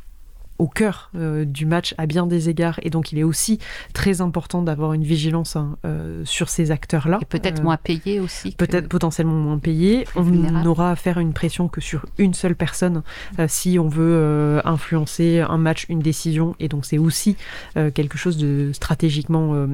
[0.62, 3.58] au cœur euh, du match à bien des égards et donc il est aussi
[3.94, 7.18] très important d'avoir une vigilance hein, euh, sur ces acteurs-là.
[7.20, 8.52] Et peut-être Euh, moins payés aussi.
[8.52, 10.06] peut-être potentiellement moins payé.
[10.14, 10.64] On vulnérable.
[10.64, 13.02] n'aura à faire une pression que sur une seule personne
[13.40, 16.54] euh, si on veut influencer un match, une décision.
[16.60, 17.36] Et donc c'est aussi
[17.74, 19.66] quelque chose de stratégiquement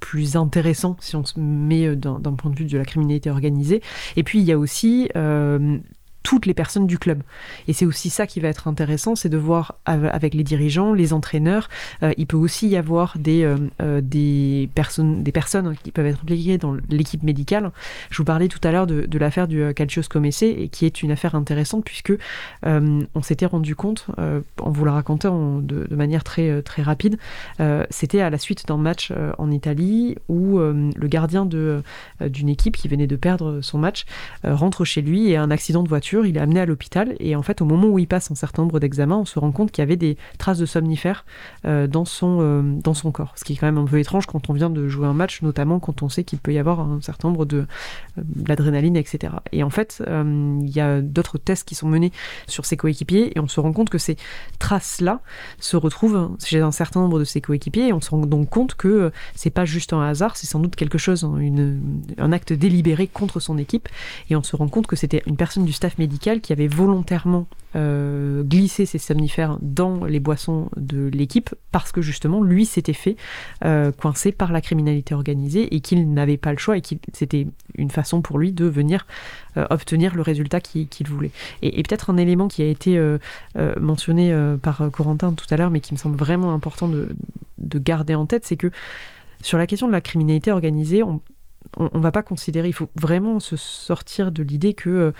[0.00, 3.80] plus intéressant si on se met d'un point de vue de la criminalité organisée.
[4.16, 5.08] Et puis il y a aussi
[6.24, 7.22] toutes les personnes du club.
[7.68, 10.92] Et c'est aussi ça qui va être intéressant, c'est de voir av- avec les dirigeants,
[10.92, 11.68] les entraîneurs,
[12.02, 16.06] euh, il peut aussi y avoir des, euh, euh, des, personnes, des personnes qui peuvent
[16.06, 17.70] être impliquées dans l'équipe médicale.
[18.10, 21.02] Je vous parlais tout à l'heure de, l'affaire du euh, Calcio Scomesse, et qui est
[21.02, 22.12] une affaire intéressante puisque
[22.64, 27.18] on s'était rendu compte, en vous la racontant de, manière très, très rapide,
[27.90, 33.06] c'était à la suite d'un match en Italie où le gardien d'une équipe qui venait
[33.06, 34.06] de perdre son match
[34.42, 35.88] rentre chez lui et a un accident de
[36.22, 38.62] il est amené à l'hôpital et en fait au moment où il passe un certain
[38.62, 41.24] nombre d'examens, on se rend compte qu'il y avait des traces de somnifères
[41.64, 43.32] euh, dans, son, euh, dans son corps.
[43.36, 45.42] Ce qui est quand même un peu étrange quand on vient de jouer un match,
[45.42, 47.66] notamment quand on sait qu'il peut y avoir un certain nombre de
[48.18, 49.34] euh, l'adrénaline, etc.
[49.52, 52.12] Et en fait, euh, il y a d'autres tests qui sont menés
[52.46, 54.16] sur ses coéquipiers et on se rend compte que ces
[54.58, 55.20] traces-là
[55.58, 58.74] se retrouvent chez un certain nombre de ses coéquipiers et on se rend donc compte
[58.74, 61.38] que euh, c'est pas juste un hasard, c'est sans doute quelque chose, hein,
[62.18, 63.88] un acte délibéré contre son équipe
[64.30, 66.03] et on se rend compte que c'était une personne du staff médical
[66.42, 72.42] qui avait volontairement euh, glissé ses somnifères dans les boissons de l'équipe parce que justement
[72.42, 73.16] lui s'était fait
[73.64, 77.48] euh, coincer par la criminalité organisée et qu'il n'avait pas le choix et que c'était
[77.76, 79.06] une façon pour lui de venir
[79.56, 81.32] euh, obtenir le résultat qu'il voulait.
[81.62, 83.18] Et, peut-être un élément qui a été euh,
[83.80, 87.08] mentionné par Corentin tout à l'heure mais qui me semble vraiment important de,
[87.58, 88.70] de garder en tête, c'est que
[89.42, 91.20] sur la question de la criminalité organisée, on
[91.76, 95.12] on, on va pas considérer, il faut vraiment se sortir de l'idée que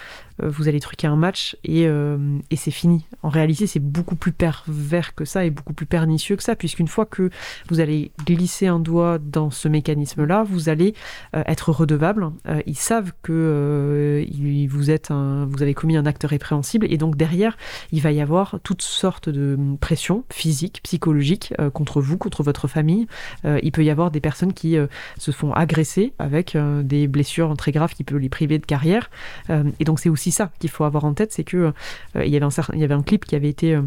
[0.42, 3.06] vous allez truquer un match et, euh, et c'est fini.
[3.22, 6.88] En réalité, c'est beaucoup plus pervers que ça et beaucoup plus pernicieux que ça, puisqu'une
[6.88, 7.30] fois que
[7.68, 10.94] vous allez glisser un doigt dans ce mécanisme-là, vous allez
[11.36, 12.30] euh, être redevable.
[12.48, 17.16] Euh, ils savent que euh, vous êtes vous avez commis un acte répréhensible et donc
[17.16, 17.56] derrière,
[17.92, 22.68] il va y avoir toutes sortes de pressions physiques, psychologiques euh, contre vous, contre votre
[22.68, 23.06] famille.
[23.44, 24.86] Euh, il peut y avoir des personnes qui euh,
[25.18, 29.10] se font agresser avec euh, des blessures très graves qui peuvent les priver de carrière.
[29.50, 31.72] Euh, et donc c'est aussi ça qu'il faut avoir en tête, c'est que
[32.16, 33.82] euh, il y avait un clip qui avait été euh,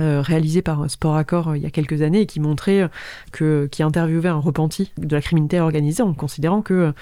[0.00, 2.88] euh, réalisé par Sport Accord il y a quelques années et qui montrait
[3.32, 6.92] que qui interviewait un repenti de la criminalité organisée en considérant que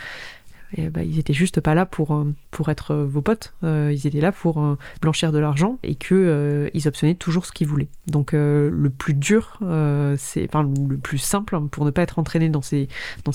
[0.78, 2.24] eh ben, étaient juste pas là pour
[2.68, 7.44] être vos potes, ils étaient là pour blanchir de l'argent et que euh, obtenaient toujours
[7.46, 7.88] ce qu'ils voulaient.
[8.06, 12.88] Donc le plus dur, le plus simple pour ne pas être entraîné dans ces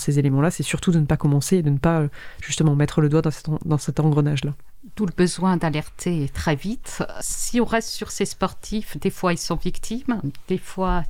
[0.06, 2.04] éléments-là, c'est surtout de ne pas commencer et de ne pas
[2.42, 3.22] justement mettre le doigt
[3.66, 4.54] dans cet engrenage-là.
[4.98, 7.04] D'où le besoin d'alerter très vite.
[7.22, 11.04] Si on reste sur ces sportifs, des fois ils sont victimes, des fois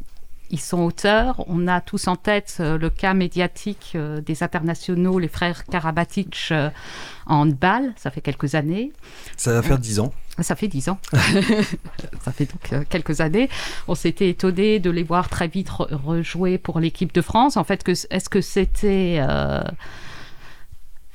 [0.49, 1.43] ils sont auteurs.
[1.47, 6.49] On a tous en tête euh, le cas médiatique euh, des internationaux, les frères Karabatic
[6.51, 6.69] euh,
[7.27, 8.91] en handball, ça fait quelques années.
[9.37, 10.13] Ça va faire 10 ans.
[10.39, 10.99] Ça fait dix ans.
[12.23, 13.49] ça fait donc quelques années.
[13.87, 17.57] On s'était étonné de les voir très vite re- rejouer pour l'équipe de France.
[17.57, 19.19] En fait, est-ce que c'était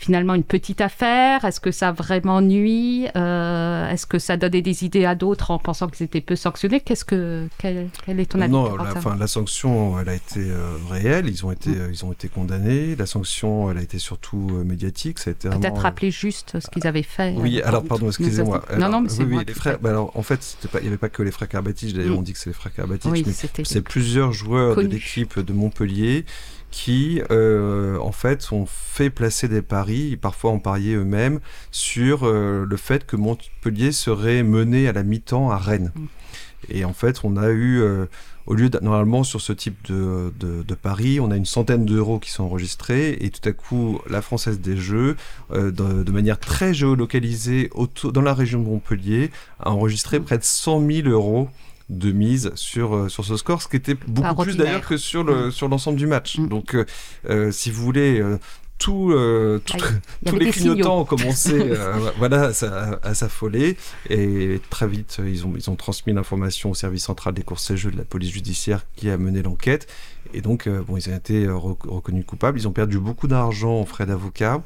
[0.02, 1.44] finalement une petite affaire?
[1.44, 3.06] Est-ce que ça a vraiment nuit?
[3.16, 6.80] Euh, Est-ce que ça donnait des idées à d'autres en pensant qu'ils étaient peu sanctionnés?
[6.80, 10.76] Qu'est-ce que quel, quel est ton avis Non, la, la sanction, elle a été euh,
[10.90, 11.28] réelle.
[11.28, 11.74] Ils ont été, Mm.
[11.80, 12.96] euh, ils ont été condamnés.
[12.96, 15.18] La sanction, elle a été surtout euh, médiatique.
[15.20, 17.34] Ça a été Peut-être rappeler juste ce qu'ils avaient fait.
[17.38, 18.64] Oui, alors pardon, excusez-moi.
[18.78, 19.78] Non, non, mais c'est oui, les frères.
[19.80, 21.94] bah alors, en fait, pas- il n'y avait pas que les frères Karabatic.
[21.94, 22.18] D'ailleurs, Mm.
[22.18, 25.52] on dit que c'est les frères Karabatic, Oui, mais c'est plusieurs joueurs de l'équipe de
[25.52, 26.24] Montpellier
[26.72, 31.38] qui, euh, en fait, ont fait placer des paris, parfois ont parié eux-mêmes,
[31.70, 35.92] sur euh, le fait que Montpellier serait mené à la mi-temps à Rennes.
[35.94, 36.06] Mm.
[36.68, 38.06] Et en fait, on a eu, euh,
[38.46, 40.64] au lieu de, normalement sur ce type de, de,
[41.20, 44.76] on a une centaine d'euros qui sont enregistrés, et tout à coup, la Française des
[44.76, 45.16] Jeux,
[45.52, 49.30] euh, de, de manière très géolocalisée autour, dans la région de Montpellier,
[49.60, 51.48] a enregistré près de 100 000 euros
[51.98, 55.24] de mise sur, euh, sur ce score, ce qui était beaucoup plus d'ailleurs que sur
[55.24, 55.50] le- Mm.
[55.52, 56.38] sur l'ensemble du match.
[56.38, 56.48] Mm.
[56.48, 56.84] Donc, euh,
[57.28, 58.22] euh, si vous voulez,
[58.78, 59.86] tout, euh, tout- Ah,
[60.26, 63.76] tous les clignotants ont commencé euh, voilà, à, à s'affoler
[64.10, 67.76] et très vite ils ont, ils ont transmis l'information au service central des courses et
[67.76, 69.86] jeux de la police judiciaire qui a mené l'enquête
[70.34, 73.78] et donc euh, bon, ils ont été rec- reconnus coupables, ils ont perdu beaucoup d'argent
[73.78, 74.62] en frais d'avocat.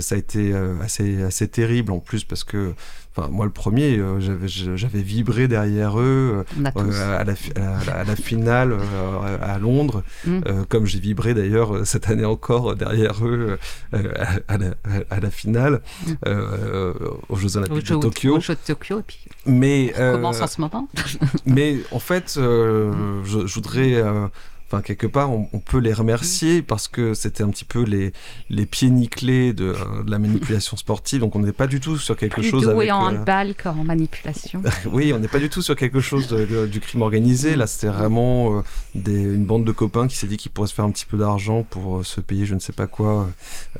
[0.00, 2.74] Ça a été assez, assez terrible en plus parce que
[3.16, 6.98] enfin, moi le premier euh, j'avais vibré derrière eux euh, tous.
[7.00, 10.40] à, la, fi- à la- à la finale euh, à Londres, Mm.
[10.46, 13.58] euh, comme j'ai vibré d'ailleurs euh, cette année encore euh, derrière eux
[13.94, 14.12] euh,
[14.48, 14.68] à, la,
[15.10, 16.12] à la finale Mm.
[16.26, 16.92] euh,
[17.28, 18.36] aux Jeux Au Olympiques jeu, de Tokyo.
[18.36, 20.88] au jeu de Tokyo, et puis Mais, on euh, commence en ce moment.
[21.46, 22.92] mais en fait, euh,
[23.24, 24.02] je, je voudrais.
[24.72, 27.82] Euh, Enfin, quelque part, on, on peut les remercier parce que c'était un petit peu
[27.84, 28.12] les,
[28.50, 31.20] les pieds nickelés de, euh, de la manipulation sportive.
[31.20, 32.92] Donc, on n'est pas du tout sur quelque Plus chose doué avec.
[32.92, 34.62] en euh, handball qu'en manipulation.
[34.90, 37.54] oui, on n'est pas du tout sur quelque chose de- de- du crime organisé.
[37.56, 38.62] Là, c'était vraiment euh,
[38.96, 41.18] des- une bande de copains qui s'est dit qu'ils pourraient se faire un petit peu
[41.18, 43.28] d'argent pour euh, se payer je ne sais pas quoi.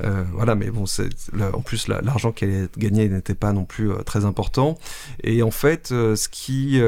[0.01, 3.35] Euh, voilà, mais bon, c'est, là, en plus, la- l'argent qui allait être gagné n'était
[3.35, 4.77] pas non plus euh, très important.
[5.23, 6.79] Et en fait, euh, ce qui...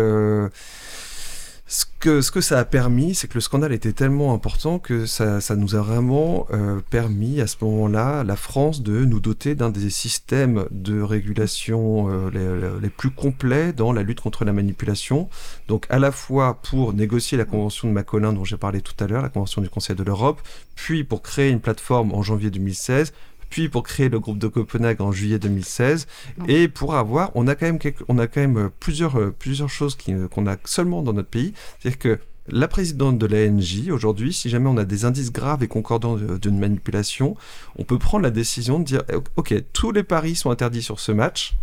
[1.70, 5.42] ce que, ce ça a permis, c'est que le scandale était tellement important que ça,
[5.42, 9.70] ça nous a vraiment euh, permis à ce moment-là, la France, de nous doter d'un
[9.70, 15.28] des systèmes de régulation euh, les, les plus complets dans la lutte contre la manipulation.
[15.68, 19.08] Donc à la fois pour négocier la convention de Macolin dont j'ai parlé tout à
[19.08, 20.40] l'heure, la convention du Conseil de l'Europe,
[20.76, 23.12] puis pour créer une plateforme en janvier 2016,
[23.50, 26.08] puis pour créer le groupe de Copenhague en juillet 2016,
[26.38, 26.46] Non.
[26.48, 29.32] et pour avoir, on a quand même, quelques- on a quand même euh, plusieurs, euh,
[29.38, 33.90] plusieurs choses euh, qu'on a seulement dans notre pays, c'est-à-dire que la présidente de l'ANJ,
[33.92, 37.36] aujourd'hui, si jamais on a des indices graves et concordants d'une manipulation,
[37.78, 41.00] on peut prendre la décision de dire, eh, ok, tous les paris sont interdits sur
[41.02, 41.56] ce match,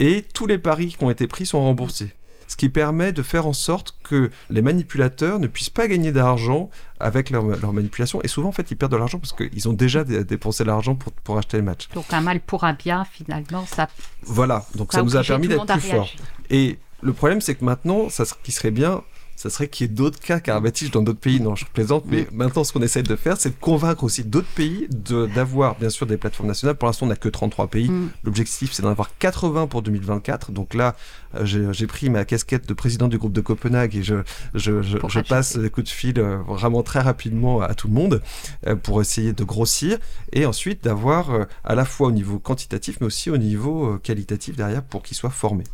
[0.00, 2.12] et tous les paris qui ont été pris sont remboursés.
[2.46, 6.70] Ce qui permet de faire en sorte que les manipulateurs ne puissent pas gagner d'argent
[7.00, 8.20] avec leur, leur manipulation.
[8.22, 10.94] Et souvent, en fait, ils perdent de l'argent parce qu'ils ont déjà dé- dépensé l'argent
[10.94, 11.88] pour, pour acheter les matchs.
[11.94, 13.88] Donc un mal pour un bien, finalement, ça,
[14.22, 16.10] Voilà, donc ça, nous a permis le d'être plus forts.
[16.50, 19.02] Et le problème, c'est que maintenant, ça, ce qui serait bien,
[19.44, 21.38] ça serait qu'il y ait d'autres cas Karabatic dans d'autres pays.
[21.38, 24.48] Non, je plaisante, mais maintenant, ce qu'on essaie de faire, c'est de convaincre aussi d'autres
[24.54, 26.76] pays d'avoir, bien sûr, des plateformes nationales.
[26.76, 27.90] Pour l'instant, on n'a que 33 pays.
[27.90, 28.08] Mm.
[28.24, 30.50] L'objectif, c'est d'en avoir 80 pour 2024.
[30.50, 30.96] Donc là,
[31.34, 34.14] euh, j'ai pris ma casquette de président du groupe de Copenhague et je,
[34.54, 38.22] je, passe des coups de fil euh, vraiment très rapidement à tout le monde
[38.66, 39.98] euh, pour essayer de grossir
[40.32, 44.82] et ensuite d'avoir à la fois au niveau quantitatif, mais aussi au niveau qualitatif derrière
[44.82, 45.64] pour qu'ils soient formés.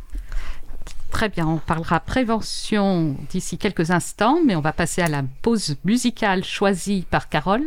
[1.11, 5.75] Très bien, on parlera prévention d'ici quelques instants, mais on va passer à la pause
[5.85, 7.61] musicale choisie par Carole.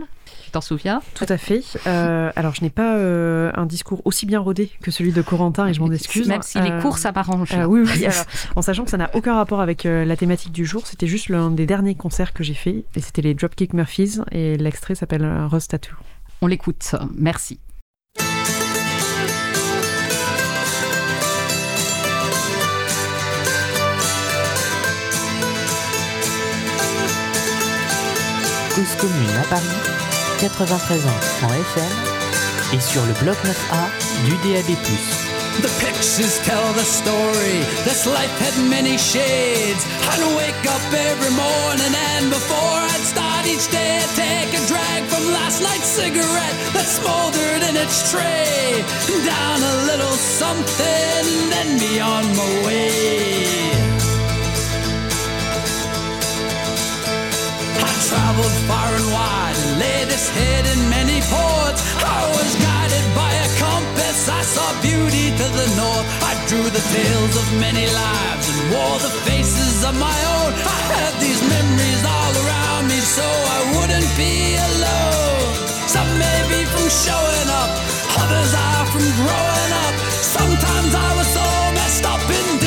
[0.44, 1.02] Tu t'en souviens?
[1.14, 1.62] Tout à fait.
[1.86, 5.66] Euh, alors, je n'ai pas euh, un discours aussi bien rodé que celui de Corentin
[5.68, 6.26] et je m'en excuse.
[6.26, 7.54] Même si les Euh, cours, ça m'arrange.
[7.68, 8.04] Oui, oui.
[8.06, 8.24] alors,
[8.56, 11.50] en sachant que ça n'a aucun rapport avec la thématique du jour, c'était juste l'un
[11.50, 15.68] des derniers concerts que j'ai fait et c'était les Dropkick Murphys et l'extrait s'appelle Rose
[15.68, 15.94] Tattoo.
[16.40, 16.94] On l'écoute.
[17.16, 17.58] Merci.
[28.74, 29.62] Cause Commune à Paris,
[30.40, 31.10] 93 ans
[31.44, 31.92] en FM
[32.72, 33.86] et sur le bloc 9A
[34.26, 34.74] du DAB+.
[35.62, 37.62] The pictures tell the story.
[37.84, 39.86] This life had many shades.
[40.10, 45.04] I'd wake up every morning and before I'd start each day, I'd take a drag
[45.04, 48.82] from last night's cigarette that smoldered in its tray.
[49.24, 53.93] Down a little something, then be on my way.
[58.14, 61.80] Traveled far and wide laid this head in many ports.
[61.98, 64.18] I was guided by a compass.
[64.30, 66.06] I saw beauty to the north.
[66.30, 70.50] I drew the tales of many lives and wore the faces of my own.
[70.78, 73.26] I had these memories all around me so
[73.58, 74.34] I wouldn't be
[74.70, 75.50] alone.
[75.94, 77.70] Some may be from showing up,
[78.22, 79.94] others are from growing up.
[80.38, 81.46] Sometimes I was so
[81.78, 82.63] messed up and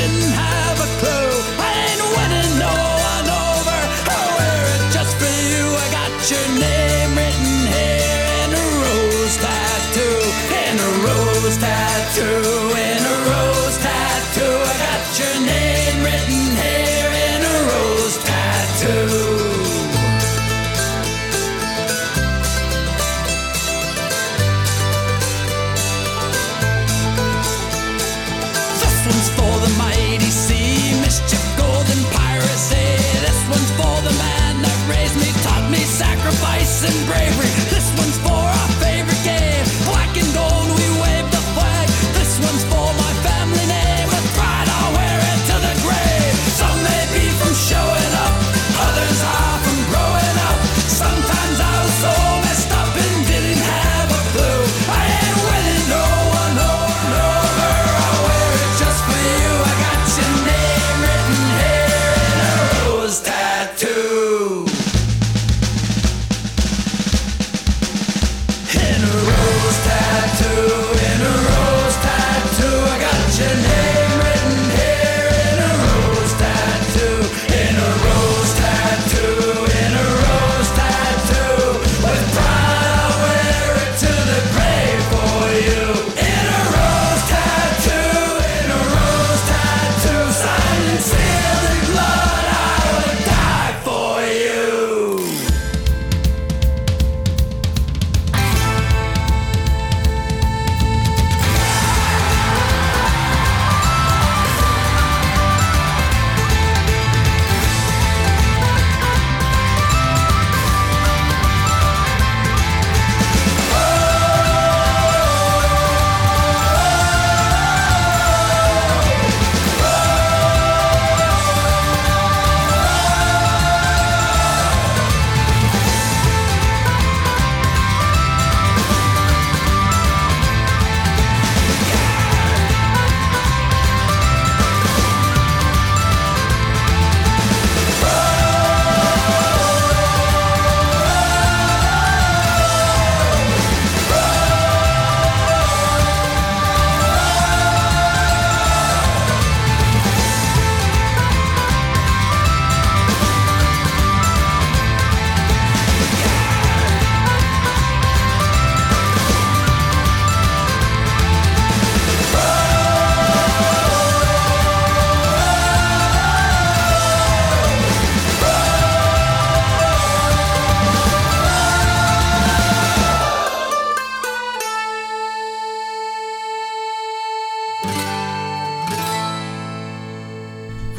[36.88, 37.37] and bravery.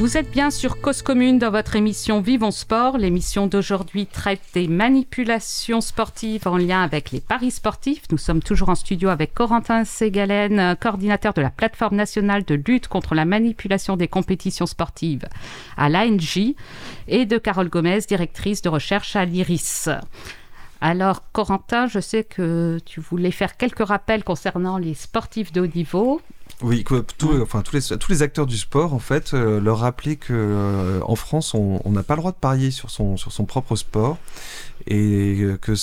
[0.08, 2.96] Vous êtes bien sur Cause Commune dans votre émission Vivons Sport.
[2.96, 8.04] L'émission d'aujourd'hui traite des manipulations sportives en lien avec les paris sportifs.
[8.10, 12.88] Nous sommes toujours en studio avec Corentin Ségalen, coordinateur de la plateforme nationale de lutte
[12.88, 15.28] contre la manipulation des compétitions sportives
[15.76, 16.54] à l'ANJ,
[17.06, 19.90] et de Carole Gomez, directrice de recherche à l'IRIS.
[20.80, 25.66] Alors, Corentin, je sais que tu voulais faire quelques rappels concernant les sportifs de haut
[25.66, 26.22] niveau.
[26.60, 26.82] Oui,
[27.18, 30.32] tout- enfin, tous, les, tous les acteurs du sport, en fait, euh, leur rappeler que
[30.32, 33.76] euh, en France, on n'a pas le droit de parier sur son, sur son propre
[33.76, 34.18] sport.
[34.90, 35.74] Et que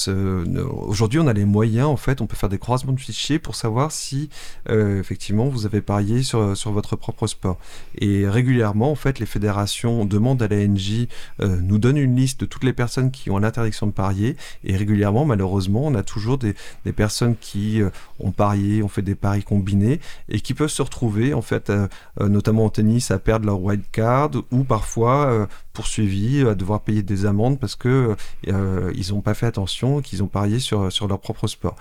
[0.88, 3.53] aujourd'hui, on a les moyens, en fait, on peut faire des croisements de fichiers pour
[3.55, 4.30] savoir si,
[4.70, 7.57] euh, effectivement, vous avez parié sur, sur votre propre sport.
[7.99, 11.07] Et régulièrement, en fait, les fédérations demandent à l'ANJ,
[11.41, 14.38] euh, nous donnent une liste de toutes les personnes qui ont l'interdiction de parier.
[14.63, 16.55] Et régulièrement, malheureusement, on a toujours des,
[16.86, 19.99] des personnes qui euh, ont parié, ont fait des paris combinés
[20.30, 21.88] et qui peuvent se retrouver, en fait, euh,
[22.22, 26.82] euh, notamment en tennis, à perdre leur wild card ou parfois euh, poursuivis à devoir
[26.82, 28.16] payer des amendes parce que
[28.47, 31.76] euh, ils n'ont pas fait attention, qu'ils ont parié sur leur propre sport.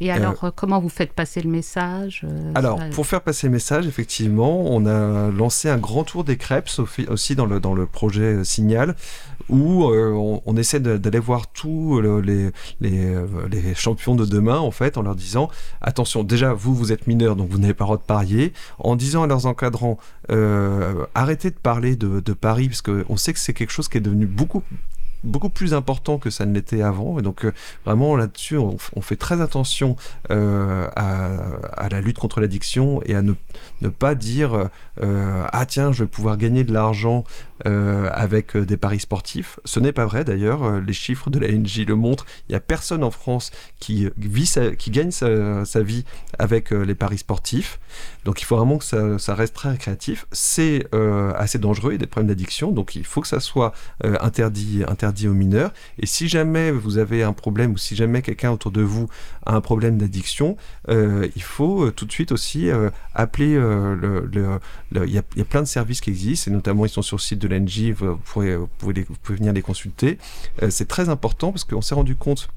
[0.00, 3.46] Et alors, euh, comment vous faites passer le message euh, Alors, ça- pour faire passer
[3.46, 6.68] le message, effectivement, on a lancé un grand tour des crêpes
[7.08, 8.96] aussi- dans le, dans le projet euh, Signal,
[9.48, 14.24] où euh, on, on essaie d'aller voir tous le- les, les, euh, les champions de
[14.26, 15.48] demain, en fait, en leur disant,
[15.80, 18.96] attention, déjà, vous, vous êtes mineurs, donc vous n'avez pas le droit de parier, en
[18.96, 19.98] disant à leurs encadrants,
[20.30, 23.98] euh, arrêtez de parler de, de paris, parce qu'on sait que c'est quelque chose qui
[23.98, 24.62] est devenu beaucoup
[25.24, 27.18] beaucoup plus important que ça ne l'était avant.
[27.18, 27.52] Et donc euh,
[27.84, 29.96] vraiment là-dessus on, fait très attention
[30.30, 33.32] euh, à, la lutte contre l'addiction et à ne,
[33.80, 34.68] ne pas dire
[35.02, 37.24] euh, ah tiens je vais pouvoir gagner de l'argent
[37.66, 39.58] euh, avec euh, des paris sportifs.
[39.64, 42.26] Ce n'est pas vrai d'ailleurs euh, les chiffres de la NJ le montrent.
[42.48, 44.10] Il n'y a personne en France qui
[44.88, 46.04] gagne sa, vie
[46.38, 47.80] avec les paris sportifs.
[48.24, 50.26] Donc il faut vraiment que ça, reste très récréatif.
[50.32, 50.86] C'est
[51.36, 51.92] assez dangereux.
[51.92, 52.70] Il y a des problèmes d'addiction.
[52.70, 55.72] Donc il faut que ça soit interdit, interdit aux mineurs.
[55.98, 59.08] Et si jamais vous avez un problème ou si jamais quelqu'un autour de vous
[59.46, 60.56] un problème d'addiction,
[60.88, 64.28] euh, il faut euh, tout de suite aussi euh, appeler le.
[64.92, 67.38] Il y, a, plein de services qui existent, et notamment ils sont sur le site
[67.38, 69.04] de l'NJ, vous, pouvez, vous pouvez
[69.36, 70.18] venir les consulter.
[70.70, 72.48] C'est très important parce qu'on s'est rendu compte.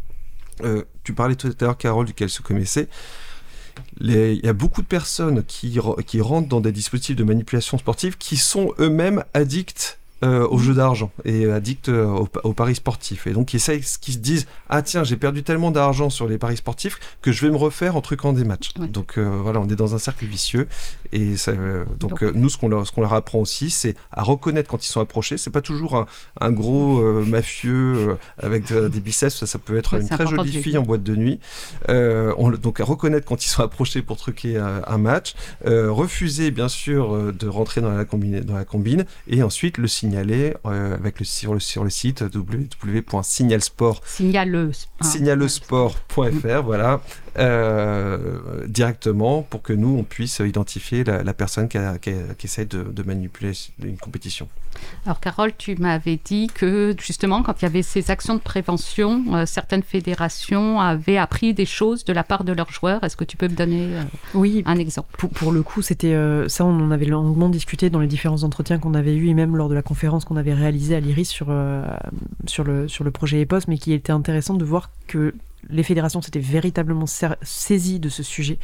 [1.03, 2.87] tu parlais tout à l'heure, Carole, duquel se connaissait.
[3.99, 8.17] Il y a beaucoup de personnes qui, qui rentrent dans des dispositifs de manipulation sportive
[8.17, 13.27] qui sont eux-mêmes addicts euh, aux jeux d'argent et euh, aux, pa- aux paris sportifs.
[13.27, 16.37] Et donc, ils, essayent- qui se disent Ah, tiens, j'ai perdu tellement d'argent sur les
[16.37, 18.71] paris sportifs que je vais me refaire en truquant des matchs.
[18.79, 18.87] Ouais.
[18.87, 20.67] Donc, euh, voilà, on est dans un cercle vicieux.
[21.11, 23.95] Et ça, euh, donc, Donc- euh, nous, ce qu'on leur, qu'on leur apprend aussi, c'est
[24.11, 25.37] à reconnaître quand ils sont approchés.
[25.37, 26.05] C'est pas toujours un,
[26.41, 30.09] un gros euh, mafieux euh, avec euh, des biceps, ça, ça peut être Ouais, une
[30.09, 31.39] très jolie le fille en boîte de nuit.
[31.89, 35.91] Euh, on, donc à reconnaître quand ils sont approchés pour truquer un, un match, euh,
[35.91, 39.87] refuser bien sûr euh, de rentrer dans la combine, dans la combine, et ensuite le
[40.07, 44.01] signaler euh, avec le sur le sur le site www.signalsport
[45.01, 47.01] signalesport.fr voilà
[48.67, 52.47] directement pour que nous on puisse identifier la, la personne qui, a- qui, a- qui
[52.47, 53.51] essaie de, de manipuler
[53.83, 54.47] une compétition.
[55.05, 59.23] Alors Carole, tu m'avais dit que justement, quand il y avait ces actions de prévention,
[59.33, 63.03] euh, certaines fédérations avaient appris des choses de la part de leurs joueurs.
[63.03, 64.03] Est-ce que tu peux me donner euh,
[64.35, 65.09] Oui, un exemple?
[65.17, 68.43] Pour, pour le coup, c'était euh, ça, on en avait longuement discuté dans les différents
[68.43, 71.25] entretiens qu'on avait eus et même lors de la conférence qu'on avait réalisée à l'IRIS
[71.25, 71.83] sur, euh,
[72.45, 75.33] sur, le, sur le projet EPOS, mais qui était intéressant de voir que
[75.69, 77.05] les fédérations s'étaient véritablement
[77.41, 78.57] saisies de ce sujet,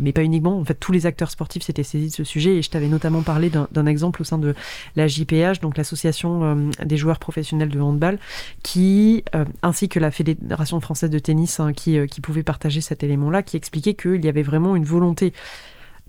[0.00, 0.58] mais pas uniquement.
[0.58, 3.22] En fait, tous les acteurs sportifs s'étaient saisis de ce sujet et je t'avais notamment
[3.22, 4.54] parlé d'un exemple au sein de
[4.96, 8.18] la JPH, donc l'association euh, des joueurs professionnels de handball,
[8.62, 12.80] qui, euh, ainsi que la Fédération française de tennis, hein, qui, euh, qui pouvaient partager
[12.80, 15.32] cet élément-là, qui expliquait qu'il y avait vraiment une volonté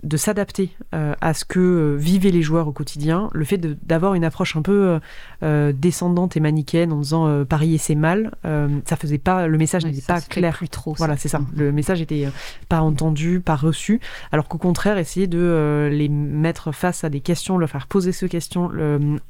[0.04, 4.14] de s'adapter euh, à ce que euh, vivaient les joueurs au quotidien, le fait d'avoir
[4.14, 5.00] une approche un peu
[5.42, 10.02] euh, descendante et manichéenne en disant parier c'est mal, ça faisait pas, le message n'était
[10.02, 10.56] pas clair.
[10.56, 10.94] plus trop.
[10.96, 11.38] Voilà, c'est ça.
[11.38, 11.46] Mhm.
[11.56, 12.28] Le message était
[12.68, 14.00] pas entendu, pas reçu,
[14.30, 18.28] alors qu'au contraire, essayer de les mettre face à des questions, leur faire poser ces
[18.28, 18.70] questions,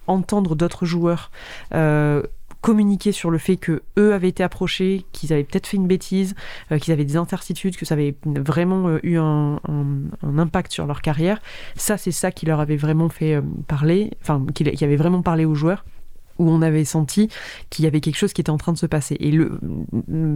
[0.06, 1.30] entendre d'autres joueurs.
[2.64, 6.34] Communiquer sur le fait que eux avaient été approchés, qu'ils avaient peut-être fait une bêtise,
[6.72, 9.60] euh, qu'ils avaient des incertitudes, que ça avait vraiment euh, eu un
[10.38, 11.42] impact sur leur carrière.
[11.76, 15.20] Ça, c'est ça qui leur avait vraiment fait euh, parler, enfin, qui, qui avait vraiment
[15.20, 15.84] parlé aux joueurs
[16.38, 17.28] où on avait senti
[17.70, 19.16] qu'il y avait quelque chose qui était en train de se passer.
[19.20, 19.58] Et le,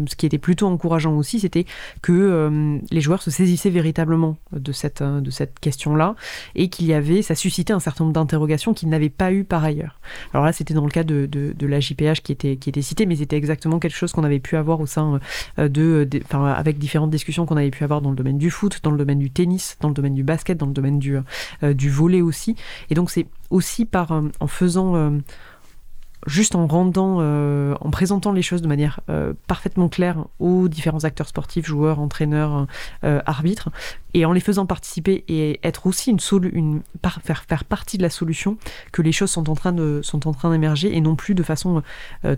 [0.08, 1.66] ce qui était plutôt encourageant aussi, c'était
[2.02, 6.14] que euh, les joueurs se saisissaient véritablement de cette, euh, de cette question-là
[6.54, 9.64] et qu'il y avait, ça suscitait un certain nombre d'interrogations qu'ils n'avaient pas eu par
[9.64, 10.00] ailleurs.
[10.32, 13.04] Alors là, c'était dans le cas de, de, la JPH qui était, qui était cité,
[13.04, 15.20] mais c'était exactement quelque chose qu'on avait pu avoir au sein
[15.58, 18.80] euh, de, enfin, avec différentes discussions qu'on avait pu avoir dans le domaine du foot,
[18.82, 21.16] dans le domaine du tennis, dans le domaine du basket, dans le domaine du,
[21.62, 22.56] euh, du volet aussi.
[22.90, 25.12] Et donc c'est aussi par, en faisant
[26.26, 31.04] juste en rendant, euh, en présentant les choses de manière euh, parfaitement claire aux différents
[31.04, 32.66] acteurs sportifs, joueurs, entraîneurs,
[33.04, 33.70] euh, arbitres,
[34.14, 36.18] et en les faisant participer et être aussi une,
[36.52, 38.56] une par- faire, faire partie de la solution,
[38.92, 41.42] que les choses sont en train de sont en train d'émerger et non plus de
[41.42, 41.82] façon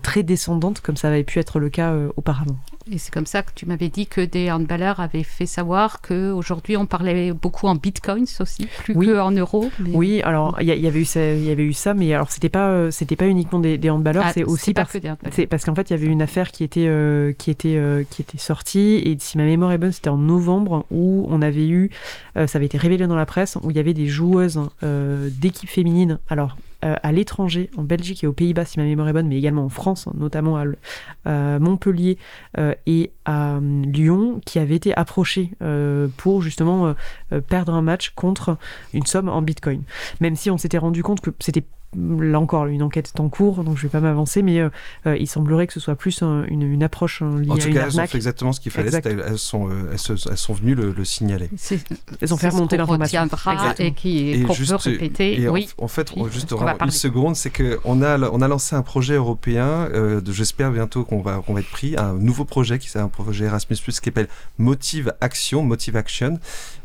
[0.03, 2.57] très descendante comme ça avait pu être le cas auparavant.
[2.91, 6.77] Et c'est comme ça que tu m'avais dit que des handballeurs avaient fait savoir qu'aujourd'hui
[6.77, 9.07] on parlait beaucoup en bitcoins aussi, plus Oui.
[9.07, 9.69] que en euros.
[9.79, 12.13] mais- Oui, alors il y, y avait eu ça, il y avait eu ça, mais
[12.13, 15.65] alors c'était pas c'était pas uniquement des, des handballeurs, Ah, c'est aussi parce que parce
[15.65, 18.37] qu'en fait, il y avait une affaire qui était, euh, qui était, euh, qui était
[18.37, 21.89] sortie, et si ma mémoire est bonne, c'était en novembre, où on avait eu,
[22.37, 25.69] euh, ça avait été révélé dans la presse, où il y avait des joueuses d'équipes
[25.69, 29.37] féminines, alors à l'étranger, en Belgique et aux Pays-Bas, si ma mémoire est bonne, mais
[29.37, 30.57] également en France, notamment
[31.25, 32.17] à, Montpellier
[32.87, 35.51] et à Lyon, qui avaient été approchés
[36.17, 36.95] pour justement
[37.47, 38.57] perdre un match contre
[38.93, 39.83] une somme en bitcoin.
[40.21, 41.63] Même si on s'était rendu compte que c'était
[41.97, 44.69] Là encore, une enquête est en cours, donc je ne vais pas m'avancer, mais euh,
[45.07, 47.57] euh, il semblerait que ce soit plus un- une, une approche euh, liée En à
[47.57, 48.91] tout une cas, elles ont fait exactement ce qu'il fallait.
[49.03, 51.49] Elles sont, euh, elles, se- elles sont venues le, le signaler.
[52.21, 53.21] Elles ont fait remonter l'information.
[53.79, 55.41] et qui qu'on peut répéter.
[55.41, 55.67] et en- oui.
[55.77, 56.51] en, fait, Oui, juste
[56.85, 61.21] une seconde, c'est qu'on a, on a lancé un projet européen, euh, j'espère bientôt qu'on
[61.21, 64.27] va, qu'on va être pris, un nouveau projet qui c'est un projet Erasmus+, qui s'appelle
[64.57, 66.39] Motive Action, Motive Action,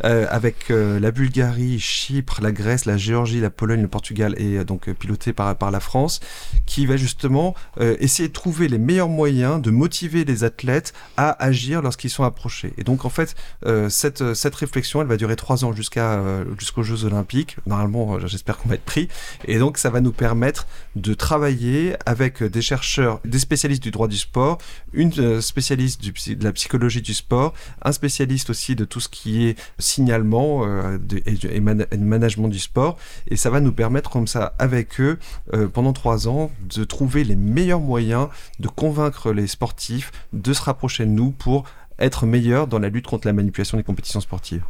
[0.04, 4.58] euh, avec euh, la Bulgarie, Chypre, la Grèce, la Géorgie, la Pologne, le Portugal et
[4.58, 6.20] euh, donc euh, piloté par, la France,
[6.64, 11.30] qui va justement euh, essayer de trouver les meilleurs moyens de motiver les athlètes à
[11.44, 12.72] agir lorsqu'ils sont approchés.
[12.78, 13.34] Et donc en fait,
[13.64, 17.56] euh, cette, euh, cette réflexion, elle va durer trois ans jusqu'aux Jeux Olympiques.
[17.66, 19.08] Normalement, j'espère qu'on va être pris.
[19.44, 24.08] Et donc ça va nous permettre de travailler avec des chercheurs, des spécialistes du droit
[24.08, 24.58] du sport,
[24.92, 29.58] une spécialiste de la psychologie du sport, un spécialiste aussi de tout ce qui est
[29.78, 32.96] signalement euh, de- et, et management du sport.
[33.28, 35.18] Et ça va nous permettre comme ça, avec eux,
[35.54, 38.28] euh, pendant trois ans, de trouver les meilleurs moyens
[38.58, 41.64] de convaincre les sportifs de se rapprocher de nous pour
[41.98, 44.62] être meilleurs dans la lutte contre la manipulation des compétitions sportives.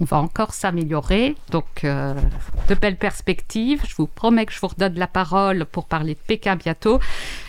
[0.00, 1.34] On va encore s'améliorer.
[1.50, 2.14] Donc, euh,
[2.68, 3.82] de belles perspectives.
[3.86, 7.00] Je vous promets que je vous redonne la parole pour parler de Pékin bientôt.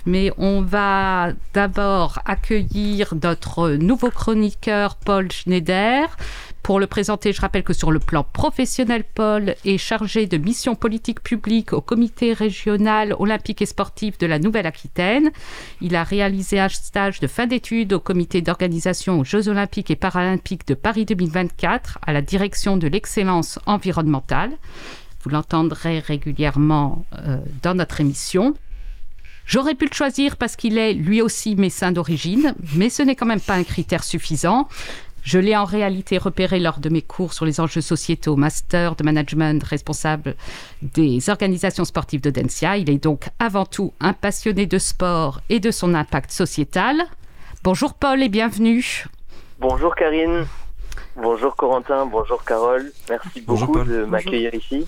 [0.08, 6.18] Mais on va d'abord accueillir notre nouveau chroniqueur, Paul Schneider.
[6.64, 10.76] Pour le présenter, je rappelle que sur le plan professionnel, Paul est chargé de mission
[10.76, 15.32] politique publique au comité régional olympique et sportif de la Nouvelle-Aquitaine.
[15.82, 19.96] Il a réalisé un stage de fin d'études au comité d'organisation aux Jeux olympiques et
[19.96, 24.52] paralympiques de Paris 2024 à la direction de l'excellence environnementale.
[25.24, 28.54] Vous l'entendrez régulièrement euh, dans notre émission.
[29.50, 33.26] J'aurais pu le choisir parce qu'il est lui aussi médecin d'origine, mais ce n'est quand
[33.26, 34.70] même pas un critère suffisant.
[35.24, 39.04] Je l'ai en réalité repéré lors de mes cours sur les enjeux sociétaux master de
[39.04, 40.36] management responsable
[40.82, 42.78] des organisations sportives de Densia.
[42.78, 47.04] Il est donc avant tout un passionné de sport et de son impact sociétal.
[47.64, 49.06] Bonjour Paul et bienvenue.
[49.60, 50.46] Bonjour Karine,
[51.18, 52.92] bonjour Corentin, bonjour Carole.
[53.10, 54.88] Merci beaucoup de m'accueillir ici.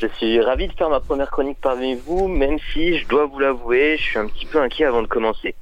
[0.00, 3.38] Je suis ravi de faire ma première chronique parmi vous, même si, je dois vous
[3.38, 5.54] l'avouer, je suis un petit peu inquiet avant de commencer.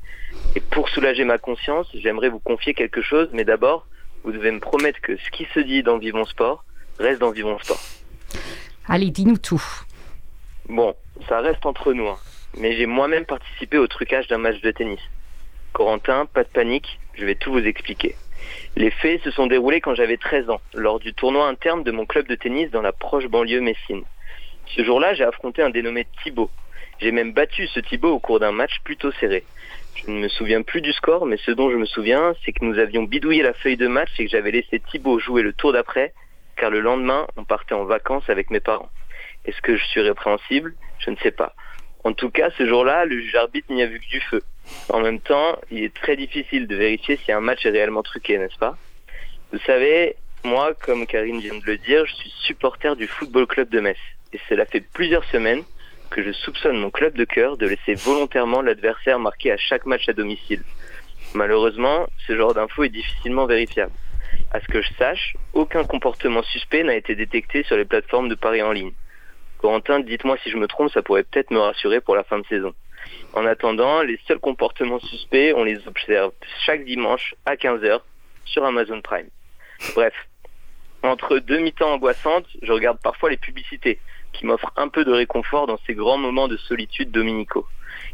[0.57, 3.87] Et pour soulager ma conscience, j'aimerais vous confier quelque chose, mais d'abord,
[4.25, 6.65] vous devez me promettre que ce qui se dit dans Vivons Sport
[6.99, 7.81] reste dans Vivons Sport.
[8.87, 9.63] Allez, dis-nous tout.
[10.69, 10.95] Bon,
[11.29, 12.19] ça reste entre nous, hein.
[12.59, 15.01] mais j'ai moi-même participé au trucage d'un match de tennis.
[15.73, 18.17] Corentin, pas de panique, je vais tout vous expliquer.
[18.77, 22.07] Les faits se sont déroulés quand j'avais 13 ans, lors du tournoi interne de mon
[22.07, 24.05] club de tennis dans la proche banlieue Messine.
[24.67, 26.51] Ce jour-là, j'ai affronté un dénommé Thibaut.
[27.01, 29.45] J'ai même battu ce Thibaut au cours d'un match plutôt serré.
[30.05, 32.65] Je ne me souviens plus du score, mais ce dont je me souviens, c'est que
[32.65, 35.73] nous avions bidouillé la feuille de match et que j'avais laissé Thibaut jouer le tour
[35.73, 36.13] d'après,
[36.57, 38.91] car le lendemain, on partait en vacances avec mes parents.
[39.45, 40.75] Est-ce que je suis répréhensible?
[40.99, 41.55] Je ne sais pas.
[42.05, 44.43] En tout cas, ce jour-là, le juge arbitre n'y a vu que du feu.
[44.89, 48.39] En même temps, il est très difficile de vérifier si un match est réellement truqué,
[48.39, 48.77] n'est-ce pas?
[49.53, 53.69] Vous savez, moi, comme Karine vient de le dire, je suis supporter du Football Club
[53.71, 53.99] de Metz.
[54.33, 55.65] Et cela fait plusieurs semaines
[56.11, 60.09] que je soupçonne mon club de cœur de laisser volontairement l'adversaire marquer à chaque match
[60.09, 60.63] à domicile.
[61.35, 63.93] Malheureusement, ce genre d'info est difficilement vérifiable.
[64.51, 68.35] À ce que je sache, aucun comportement suspect n'a été détecté sur les plateformes de
[68.35, 68.93] paris en ligne.
[69.59, 72.47] Corentin, dites-moi si je me trompe, ça pourrait peut-être me rassurer pour la fin de
[72.47, 72.73] saison.
[73.35, 76.33] En attendant, les seuls comportements suspects, on les observe
[76.65, 78.01] chaque dimanche à 15h
[78.45, 79.29] sur Amazon Prime.
[79.95, 80.15] Bref,
[81.03, 83.99] entre deux mi-temps angoissantes, je regarde parfois les publicités
[84.33, 87.67] qui m'offrent un peu de réconfort dans ces grands moments de solitude dominicaux.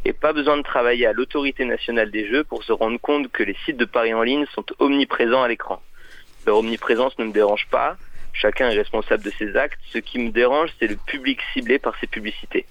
[0.04, 3.42] Et pas besoin de travailler à l'autorité nationale des jeux pour se rendre compte que
[3.42, 5.82] les sites de paris en ligne sont omniprésents à l'écran.
[6.46, 7.96] Leur omniprésence ne me dérange pas,
[8.32, 11.94] chacun est responsable de ses actes, ce qui me dérange c'est le public ciblé par
[12.00, 12.66] ces publicités.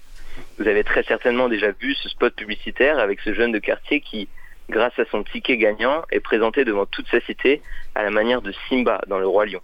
[0.58, 4.28] Vous avez très certainement déjà vu ce spot publicitaire avec ce jeune de quartier qui,
[4.68, 7.62] grâce à son ticket gagnant, est présenté devant toute sa cité
[7.94, 9.60] à la manière de Simba dans Le Roi Lion.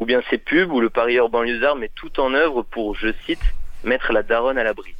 [0.00, 3.42] Ou bien ces pubs où le parieur banlieusard met tout en œuvre pour, je cite,
[3.84, 4.94] mettre la daronne à l'abri.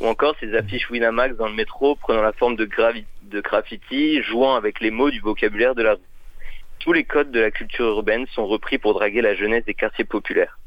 [0.00, 2.68] Ou encore ces affiches Winamax dans le métro prenant la forme de,
[3.22, 6.00] de graffiti, jouant avec les mots du vocabulaire de la rue.
[6.78, 10.04] Tous les codes de la culture urbaine sont repris pour draguer la jeunesse des quartiers
[10.04, 10.58] populaires.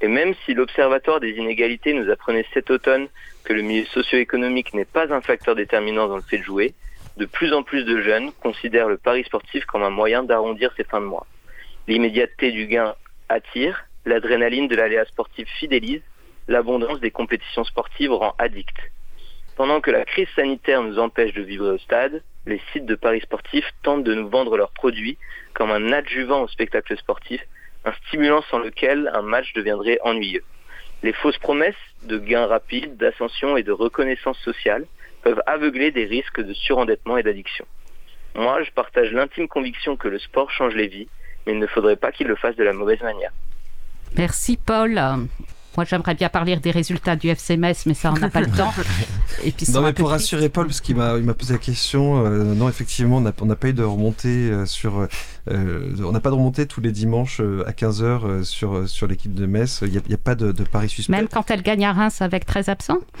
[0.00, 3.08] Et même si l'Observatoire des inégalités nous apprenait cet automne
[3.44, 6.74] que le milieu socio-économique n'est pas un facteur déterminant dans le fait de jouer,
[7.16, 10.84] de plus en plus de jeunes considèrent le pari sportif comme un moyen d'arrondir ses
[10.84, 11.26] fins de mois.
[11.88, 12.94] L'immédiateté du gain
[13.28, 16.02] attire, l'adrénaline de l'aléa sportif fidélise,
[16.48, 18.76] l'abondance des compétitions sportives rend addict.
[19.56, 23.22] Pendant que la crise sanitaire nous empêche de vivre au stade, les sites de paris
[23.22, 25.18] sportifs tentent de nous vendre leurs produits
[25.54, 27.40] comme un adjuvant au spectacle sportif,
[27.84, 30.44] un stimulant sans lequel un match deviendrait ennuyeux.
[31.02, 34.86] Les fausses promesses de gains rapides, d'ascension et de reconnaissance sociale
[35.22, 37.66] peuvent aveugler des risques de surendettement et d'addiction.
[38.34, 41.08] Moi, je partage l'intime conviction que le sport change les vies,
[41.46, 43.30] mais il ne faudrait pas qu'il le fasse de la mauvaise manière.
[44.16, 45.00] Merci Paul.
[45.76, 48.46] Moi, j'aimerais bien parler des résultats du FC Metz, mais ça, on n'a pas le
[48.46, 48.72] temps.
[49.44, 52.66] Et puis, Non, mais pour rassurer Paul, parce qu'il m'a posé la question, euh, non,
[52.70, 55.06] effectivement, on n'a pas eu de remontée euh, sur.
[55.50, 59.06] euh, on n'a pas de remontée tous les dimanches euh, à 15h sur, euh, sur
[59.06, 59.80] l'équipe de Metz.
[59.82, 61.12] Il n'y a pas de, de pari suspect.
[61.12, 63.00] Même quand elle gagne à Reims avec 13 absents?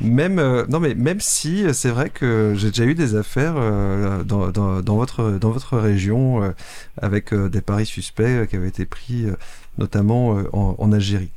[0.00, 3.54] même euh, non mais même si euh, c'est vrai que j'ai déjà eu des affaires
[3.56, 6.54] euh, dans, dans, votre dans votre région
[7.00, 9.26] avec des paris suspects qui avaient été pris
[9.78, 11.30] notamment en, en Algérie.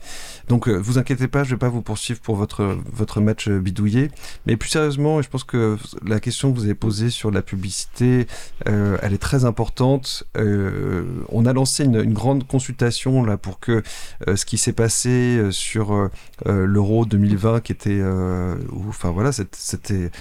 [0.48, 4.10] Donc vous inquiétez pas, je vais pas vous poursuivre pour votre votre match bidouillé,
[4.46, 8.28] mais plus sérieusement, je pense que la question que vous avez posée sur la publicité,
[8.66, 10.24] elle est très importante.
[10.36, 13.84] On a lancé une, grande consultation là pour que
[14.34, 16.10] ce qui s'est passé sur
[16.46, 18.02] l'Euro 2020 qui était
[18.88, 20.12] enfin voilà c'était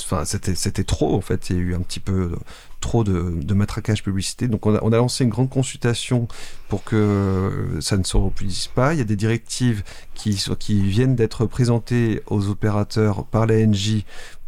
[0.00, 1.50] enfin c'était c'était trop en fait.
[1.50, 2.32] Il y a eu un petit peu
[2.80, 4.48] trop de, matraquage publicité.
[4.48, 6.28] Donc on a, lancé une grande consultation
[6.68, 8.94] pour que ça ne se reproduise pas.
[8.94, 9.82] Il y a des directives
[10.14, 14.04] qui qui viennent d'être présentées aux opérateurs par l'ANJ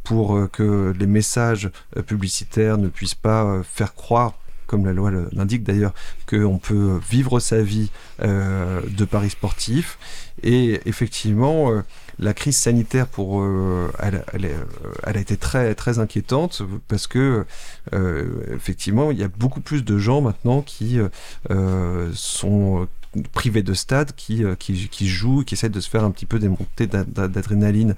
[0.09, 4.33] pour euh, que les messages euh, publicitaires ne puissent pas euh, faire croire
[4.67, 5.95] comme la loi l'indique d'ailleurs,
[6.27, 7.91] qu'on peut vivre sa vie
[8.21, 9.99] de paris sportifs.
[10.43, 11.73] Et effectivement,
[12.21, 14.64] la crise sanitaire, pour, euh, elle, elle euh,
[15.05, 17.45] elle a été très, très inquiétante parce que,
[17.93, 20.99] euh, effectivement, il y a beaucoup plus de gens maintenant qui
[21.51, 22.89] euh, sont
[23.33, 26.27] privés de stade, qui, euh, qui, qui jouent, qui essaient de se faire un petit
[26.27, 27.95] peu des montées d'a- d'a- d'adrénaline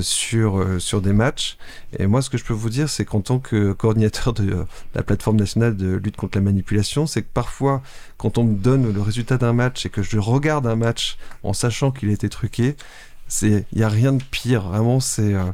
[0.00, 1.56] sur, sur des matchs.
[1.98, 5.02] Et moi, ce que je peux vous dire, c'est qu'en tant que coordinateur de la
[5.02, 7.82] plateforme nationale de lutte contre la manipulation, c'est que parfois,
[8.16, 11.52] quand on me donne le résultat d'un match et que je regarde un match en
[11.52, 12.76] sachant qu'il a été truqué,
[13.42, 14.62] il y a rien de pire.
[14.62, 15.44] Vraiment, c'est euh,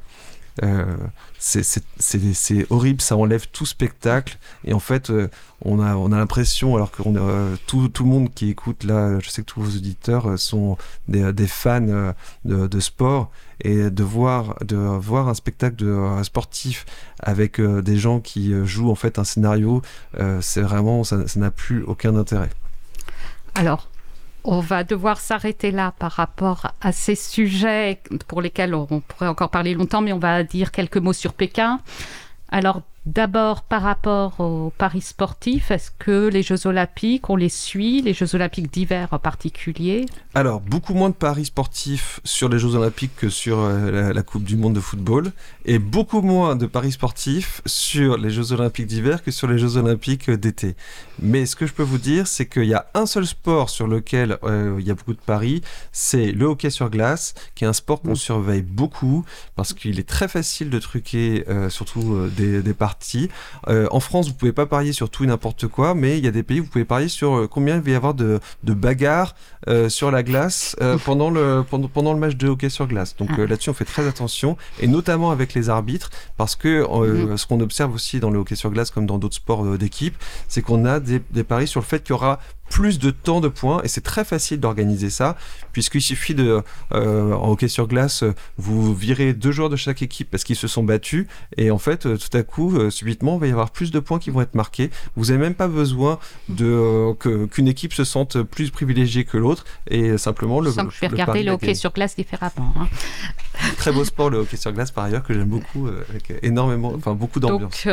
[0.65, 0.97] euh,
[1.39, 1.63] c'est-
[2.01, 4.39] c'est horrible, ça enlève tout spectacle.
[4.65, 5.29] Et en fait, euh,
[5.65, 7.03] on a, on a l'impression, alors que
[7.67, 10.77] tout, tout le monde qui écoute là, je sais que tous vos auditeurs sont
[11.07, 16.87] des, fans de, de sport, et de voir, de voir un spectacle de, sportif
[17.21, 19.83] avec des gens qui jouent en fait un scénario,
[20.41, 22.51] c'est vraiment, ça n'a plus aucun intérêt.
[23.55, 23.89] Alors,
[24.51, 29.51] on va devoir s'arrêter là par rapport à ces sujets pour lesquels on pourrait encore
[29.51, 31.81] parler longtemps, mais on va dire quelques mots sur Pékin.
[32.49, 38.03] Alors, d'abord, par rapport aux paris sportifs, est-ce que les Jeux Olympiques, on les suit,
[38.03, 40.07] les Jeux Olympiques d'hiver en particulier?
[40.35, 44.23] Alors, beaucoup moins de paris sportifs sur les Jeux Olympiques que sur euh, la, la
[44.23, 45.33] Coupe du Monde de football,
[45.65, 49.77] et beaucoup moins de paris sportifs sur les Jeux Olympiques d'hiver que sur les Jeux
[49.79, 50.77] Olympiques d'été.
[51.21, 53.87] Mais ce que je peux vous dire, c'est qu'il y a un seul sport sur
[53.87, 57.67] lequel euh, il y a beaucoup de paris, c'est le hockey sur glace, qui est
[57.67, 59.25] un sport qu'on surveille beaucoup,
[59.57, 62.98] parce qu'il est très facile de truquer, euh, surtout euh, des, des parties.
[63.69, 66.29] Euh, en France, vous pouvez pas parier sur tout et n'importe quoi, mais il y
[66.29, 68.41] a des pays où vous pouvez parier sur euh, combien il va y avoir de,
[68.65, 69.35] de bagarres
[69.69, 73.17] euh, sur la glace pendant, le, pendant, pendant le match de hockey sur glace.
[73.17, 77.37] Donc euh, là-dessus, on fait très attention, et notamment avec les arbitres, parce que euh,
[77.37, 80.17] ce qu'on observe aussi dans le hockey sur glace, comme dans d'autres sports d'équipe,
[80.49, 82.39] c'est qu'on a des, des paris sur le fait qu'il y aura
[82.69, 85.37] plus de temps de points et c'est très facile d'organiser ça
[85.73, 86.63] puisqu'il suffit de
[86.93, 88.25] euh, en hockey sur glace
[88.57, 92.03] vous virez deux joueurs de chaque équipe parce qu'ils se sont battus et en fait
[92.03, 94.55] tout à coup euh, subitement il va y avoir plus de points qui vont être
[94.55, 99.37] marqués vous n'avez même pas besoin de euh, qu'une équipe se sente plus privilégiée que
[99.39, 102.75] l'autre et simplement le, Sans vais le regarder le hockey sur glace différemment.
[102.79, 102.87] hein.
[103.79, 107.15] très beau sport le hockey sur glace par ailleurs que j'aime beaucoup avec énormément enfin
[107.15, 107.87] beaucoup d'ambiance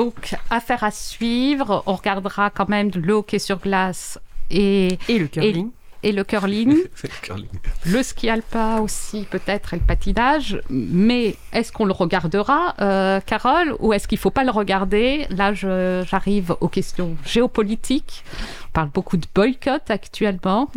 [0.00, 1.82] Donc, affaire à suivre.
[1.84, 4.18] On regardera quand même le hockey sur glace
[4.50, 5.68] et, Et le curling.
[6.02, 6.74] et, le curling.
[6.94, 7.48] C'est le curling.
[7.84, 10.58] le ski alpin aussi, peut-être, et le patinage.
[10.70, 15.26] Mais est-ce qu'on le regardera, euh, Carole, ou est-ce qu'il ne faut pas le regarder?
[15.28, 18.24] Là, j'arrive aux questions géopolitiques.
[18.68, 20.70] On parle beaucoup de boycott actuellement.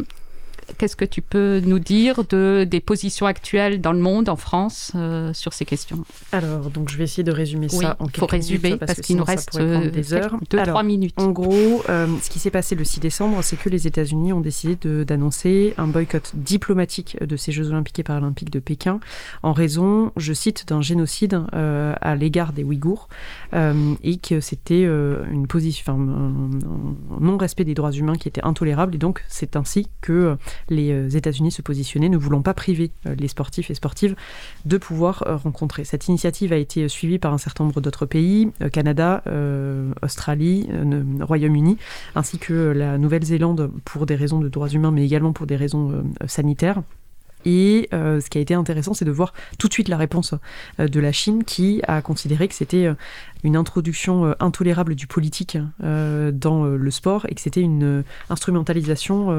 [0.78, 4.92] Qu'est-ce que tu peux nous dire de, des positions actuelles dans le monde, en France,
[4.96, 6.04] euh, sur ces questions?
[6.32, 8.80] Alors, donc je vais essayer de résumer Oui, ça en il quelques faut résumer minutes,
[8.80, 10.38] parce que qu'il nous reste euh, des heures.
[10.50, 11.14] deux, Alors, trois minutes.
[11.18, 14.42] En gros, euh, ce qui s'est passé le 6 décembre, c'est que les États-Unis ont
[14.42, 19.00] décidé d'annoncer un boycott diplomatique de ces Jeux Olympiques et Paralympiques de Pékin
[19.42, 23.08] en raison, je cite, d'un génocide euh, à l'égard des Ouïghours
[23.54, 28.28] euh, et que c'était euh, une position, enfin, un, un non-respect des droits humains qui
[28.28, 30.38] était intolérable et donc c'est ainsi que
[30.70, 34.16] les euh, États-Unis se positionnaient, ne voulant pas priver euh, les sportifs et sportives
[34.66, 35.84] de pouvoir euh, rencontrer.
[35.84, 39.24] Cette initiative a été suivie par un certain nombre d'autres pays, Canada,
[40.02, 40.68] Australie,
[41.22, 41.78] Royaume-Uni,
[42.16, 46.04] ainsi que la Nouvelle-Zélande pour des raisons de droits humains, mais également pour des raisons
[46.28, 46.82] sanitaires.
[47.46, 50.34] Et euh, ce qui a été intéressant, c'est de voir tout de suite la réponse
[50.80, 52.94] euh, de la Chine qui a considéré que c'était euh,
[53.44, 59.34] une introduction intolérable du politique dans le sport et que c'était une instrumentalisation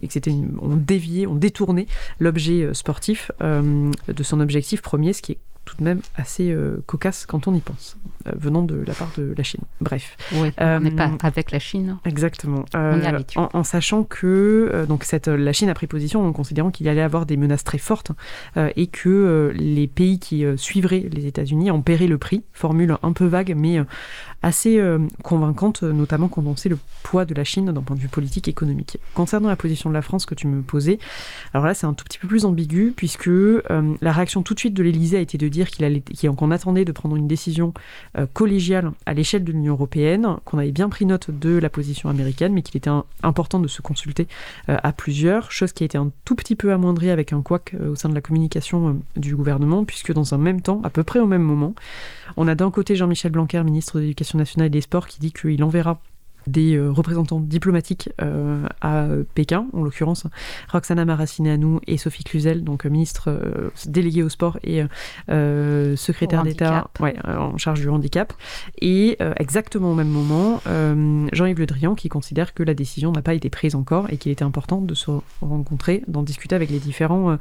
[0.00, 0.32] et que c'était
[0.62, 1.88] on déviait, on détournait
[2.20, 7.26] l'objet sportif de son objectif premier, ce qui est tout de même assez euh, cocasse
[7.26, 7.96] quand on y pense,
[8.26, 9.62] euh, venant de la part de la Chine.
[9.80, 10.16] Bref.
[10.32, 11.96] Oui, on n'est pas Euh, avec la Chine.
[12.04, 12.64] Exactement.
[12.74, 13.40] On est Euh, habitué.
[13.40, 17.00] en, en sachant que donc cette, la Chine a pris position en considérant qu'il allait
[17.02, 18.12] avoir des menaces très fortes
[18.76, 22.42] et que les pays qui suivraient les États-Unis en paieraient le prix.
[22.52, 23.78] Formule un peu vague, mais
[24.44, 27.96] assez euh, convaincante, euh, notamment quand on sait le poids de la Chine d'un point
[27.96, 28.98] de vue politique et économique.
[29.14, 30.98] Concernant la position de la France que tu me posais,
[31.54, 33.60] alors là c'est un tout petit peu plus ambigu puisque euh,
[34.02, 36.02] la réaction tout de suite de l'Élysée a été de dire qu'il allait,
[36.36, 37.72] qu'on attendait de prendre une décision
[38.32, 42.52] collégiale à l'échelle de l'Union européenne, qu'on avait bien pris note de la position américaine,
[42.52, 42.90] mais qu'il était
[43.22, 44.28] important de se consulter
[44.68, 47.94] à plusieurs, chose qui a été un tout petit peu amoindrie avec un couac au
[47.94, 51.26] sein de la communication du gouvernement, puisque dans un même temps, à peu près au
[51.26, 51.74] même moment,
[52.36, 55.32] on a d'un côté Jean-Michel Blanquer, ministre de l'Éducation nationale et des Sports, qui dit
[55.32, 56.00] qu'il enverra
[56.46, 60.26] des euh, représentants diplomatiques euh, à Pékin, en l'occurrence
[60.70, 64.82] Roxana Maracineanu et Sophie Cluzel, donc euh, ministre euh, déléguée au sport et
[65.96, 68.32] secrétaire d'État ouais, en charge du handicap.
[68.80, 70.60] Et exactement au même moment,
[71.32, 74.32] Jean-Yves Le Drian qui considère que la décision n'a pas été prise encore et qu'il
[74.32, 75.10] était important de se
[75.40, 77.38] rencontrer, d'en discuter avec les différents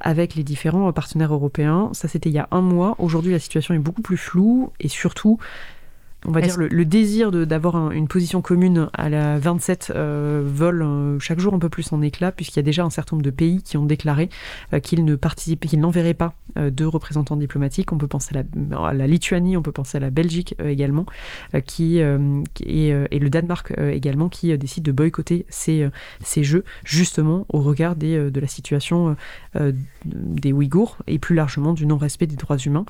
[0.00, 1.90] avec les différents partenaires européens.
[1.92, 2.96] Ça, c'était il y a un mois.
[2.98, 5.38] Aujourd'hui, la situation est beaucoup plus floue et surtout,
[6.26, 10.42] on va dire, le, le désir d'avoir un- une position commune à la 27 euh,
[10.44, 13.16] vole euh, chaque jour un peu plus en éclat, puisqu'il y a déjà un certain
[13.16, 14.28] nombre de pays qui ont déclaré
[14.72, 17.92] euh, qu'ils ne participaient, qu'ils n'enverraient pas de représentants diplomatiques.
[17.92, 21.04] On peut penser à la, à la Lituanie, on peut penser à la Belgique également,
[21.66, 22.00] qui,
[22.54, 25.86] qui- et, et le Danemark également, qui décident de boycotter ces,
[26.24, 29.16] ces jeux, justement au regard des, de la situation
[30.06, 32.86] des Ouïghours et plus largement du non-respect des droits humains.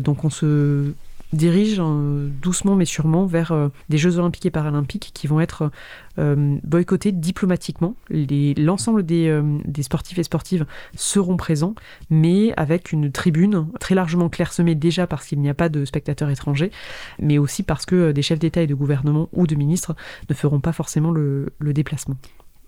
[0.00, 0.92] Donc on se
[1.32, 5.70] dirige euh, doucement mais sûrement vers euh, des Jeux olympiques et paralympiques qui vont être
[6.18, 7.96] euh, boycottés diplomatiquement.
[8.10, 9.42] L'ensemble des,
[9.82, 10.66] sportifs et sportives
[10.96, 11.74] seront présents,
[12.10, 16.30] mais avec une tribune très largement clairsemée déjà parce qu'il n'y a pas de spectateurs
[16.30, 16.70] étrangers,
[17.18, 19.94] mais aussi parce que des chefs d'État et de gouvernement ou de ministres
[20.28, 22.16] ne feront pas forcément le déplacement.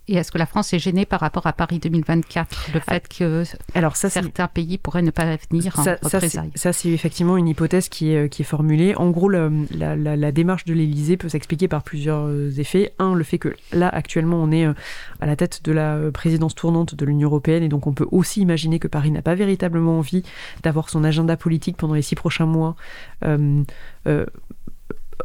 [0.08, 3.42] Et est-ce que la France est gênée par rapport à Paris 2024 Le fait que
[3.74, 6.50] Alors ça, c'est- certains pays pourraient ne pas venir en ça, représailles?
[6.54, 8.94] ça, c'est effectivement une hypothèse qui est, qui est formulée.
[8.96, 12.92] En gros, la, la- la- la démarche de l'Élysée peut s'expliquer par plusieurs euh, effets.
[13.00, 14.74] Un, le fait que là, actuellement, on est euh,
[15.20, 18.06] à la tête de la euh, présidence tournante de l'Union européenne et donc on peut
[18.12, 20.22] aussi imaginer que Paris n'a pas véritablement envie
[20.62, 22.76] d'avoir son agenda politique pendant les six prochains mois.
[23.24, 23.62] euh,
[24.06, 24.24] euh,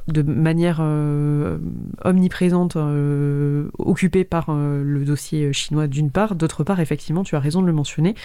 [0.07, 1.57] de manière euh,
[2.03, 6.35] omniprésente, euh, occupée par euh, le dossier chinois d'une part.
[6.35, 8.15] D'autre part, effectivement, tu as raison de le mentionner,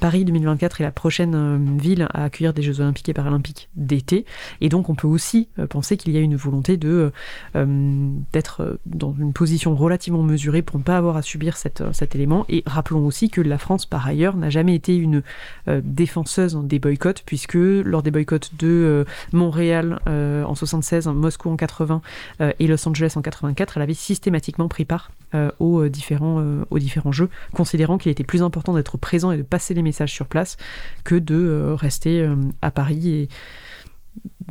[0.00, 4.24] Paris 2024 est la prochaine ville à accueillir des Jeux olympiques et paralympiques d'été.
[4.60, 9.74] Et donc, on peut aussi penser qu'il y a une volonté d'être dans une position
[9.74, 12.44] relativement mesurée pour ne pas avoir à subir cet élément.
[12.48, 15.24] Et rappelons aussi que la France, par ailleurs, n'a jamais été une
[15.66, 22.02] défenseuse des boycotts, puisque lors des boycotts de Montréal en 76, Moscou en 80
[22.40, 26.42] euh, et Los Angeles en 84, elle avait systématiquement pris part euh, aux, euh, différents,
[26.70, 30.12] aux différents jeux, considérant qu'il était plus important d'être présent et de passer les messages
[30.12, 30.56] sur place
[31.04, 32.28] que de rester
[32.62, 33.28] à Paris et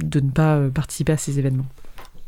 [0.03, 1.65] de ne pas participer à ces événements.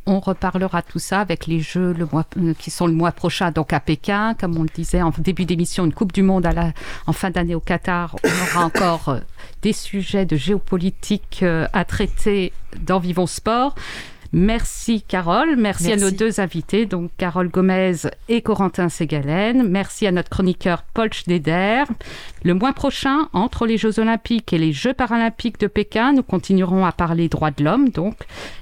[0.06, 2.26] On reparlera tout ça avec les Jeux le mois,
[2.58, 4.34] qui sont le mois prochain, donc à Pékin.
[4.34, 6.50] Comme on le disait en début d'émission, une Coupe du Monde
[7.06, 8.16] en fin d'année au Qatar.
[8.24, 9.18] On aura encore
[9.62, 13.76] des sujets de géopolitique à traiter dans Vivons Sport.
[14.32, 17.96] Merci Carole, merci, à nos deux invités, donc Carole Gomez
[18.28, 19.68] et Corentin Ségalen.
[19.68, 21.88] Merci à notre chroniqueur Paul Schneider.
[22.44, 26.86] Le mois prochain, entre les Jeux Olympiques et les Jeux Paralympiques de Pékin, nous continuerons
[26.86, 28.18] à parler droits de l'homme, donc,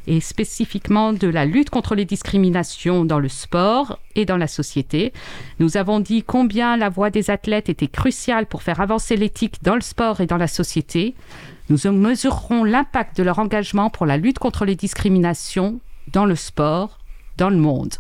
[0.08, 5.12] et spécifiquement de la lutte contre les discriminations dans le sport et dans la société.
[5.60, 9.76] Nous avons dit combien la voix des athlètes était cruciale pour faire avancer l'éthique dans
[9.76, 11.14] le sport et dans la société.
[11.70, 15.80] Nous mesurerons l'impact de leur engagement pour la lutte contre les discriminations
[16.14, 17.00] dans le sport,
[17.38, 17.96] dans le monde.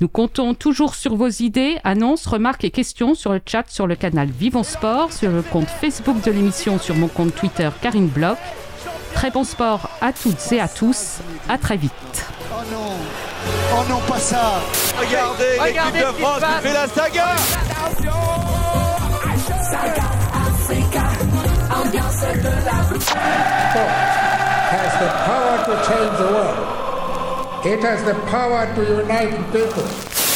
[0.00, 3.96] Nous comptons toujours sur vos idées, annonces, remarques et questions sur le chat sur le
[3.96, 8.38] canal Vivons Sport, sur le compte Facebook de l'émission, sur mon compte Twitter Karine Bloch.
[9.14, 11.18] Très bon sport à toutes et à tous.
[11.48, 11.92] À très vite.
[12.52, 12.92] Oh non
[13.72, 14.60] Oh non, pas ça
[14.98, 17.36] Regardez, l'équipe de France qui fait la saga
[20.68, 21.07] Sport
[24.74, 26.58] has the power to change the world.
[27.66, 30.27] It has the power to unite people.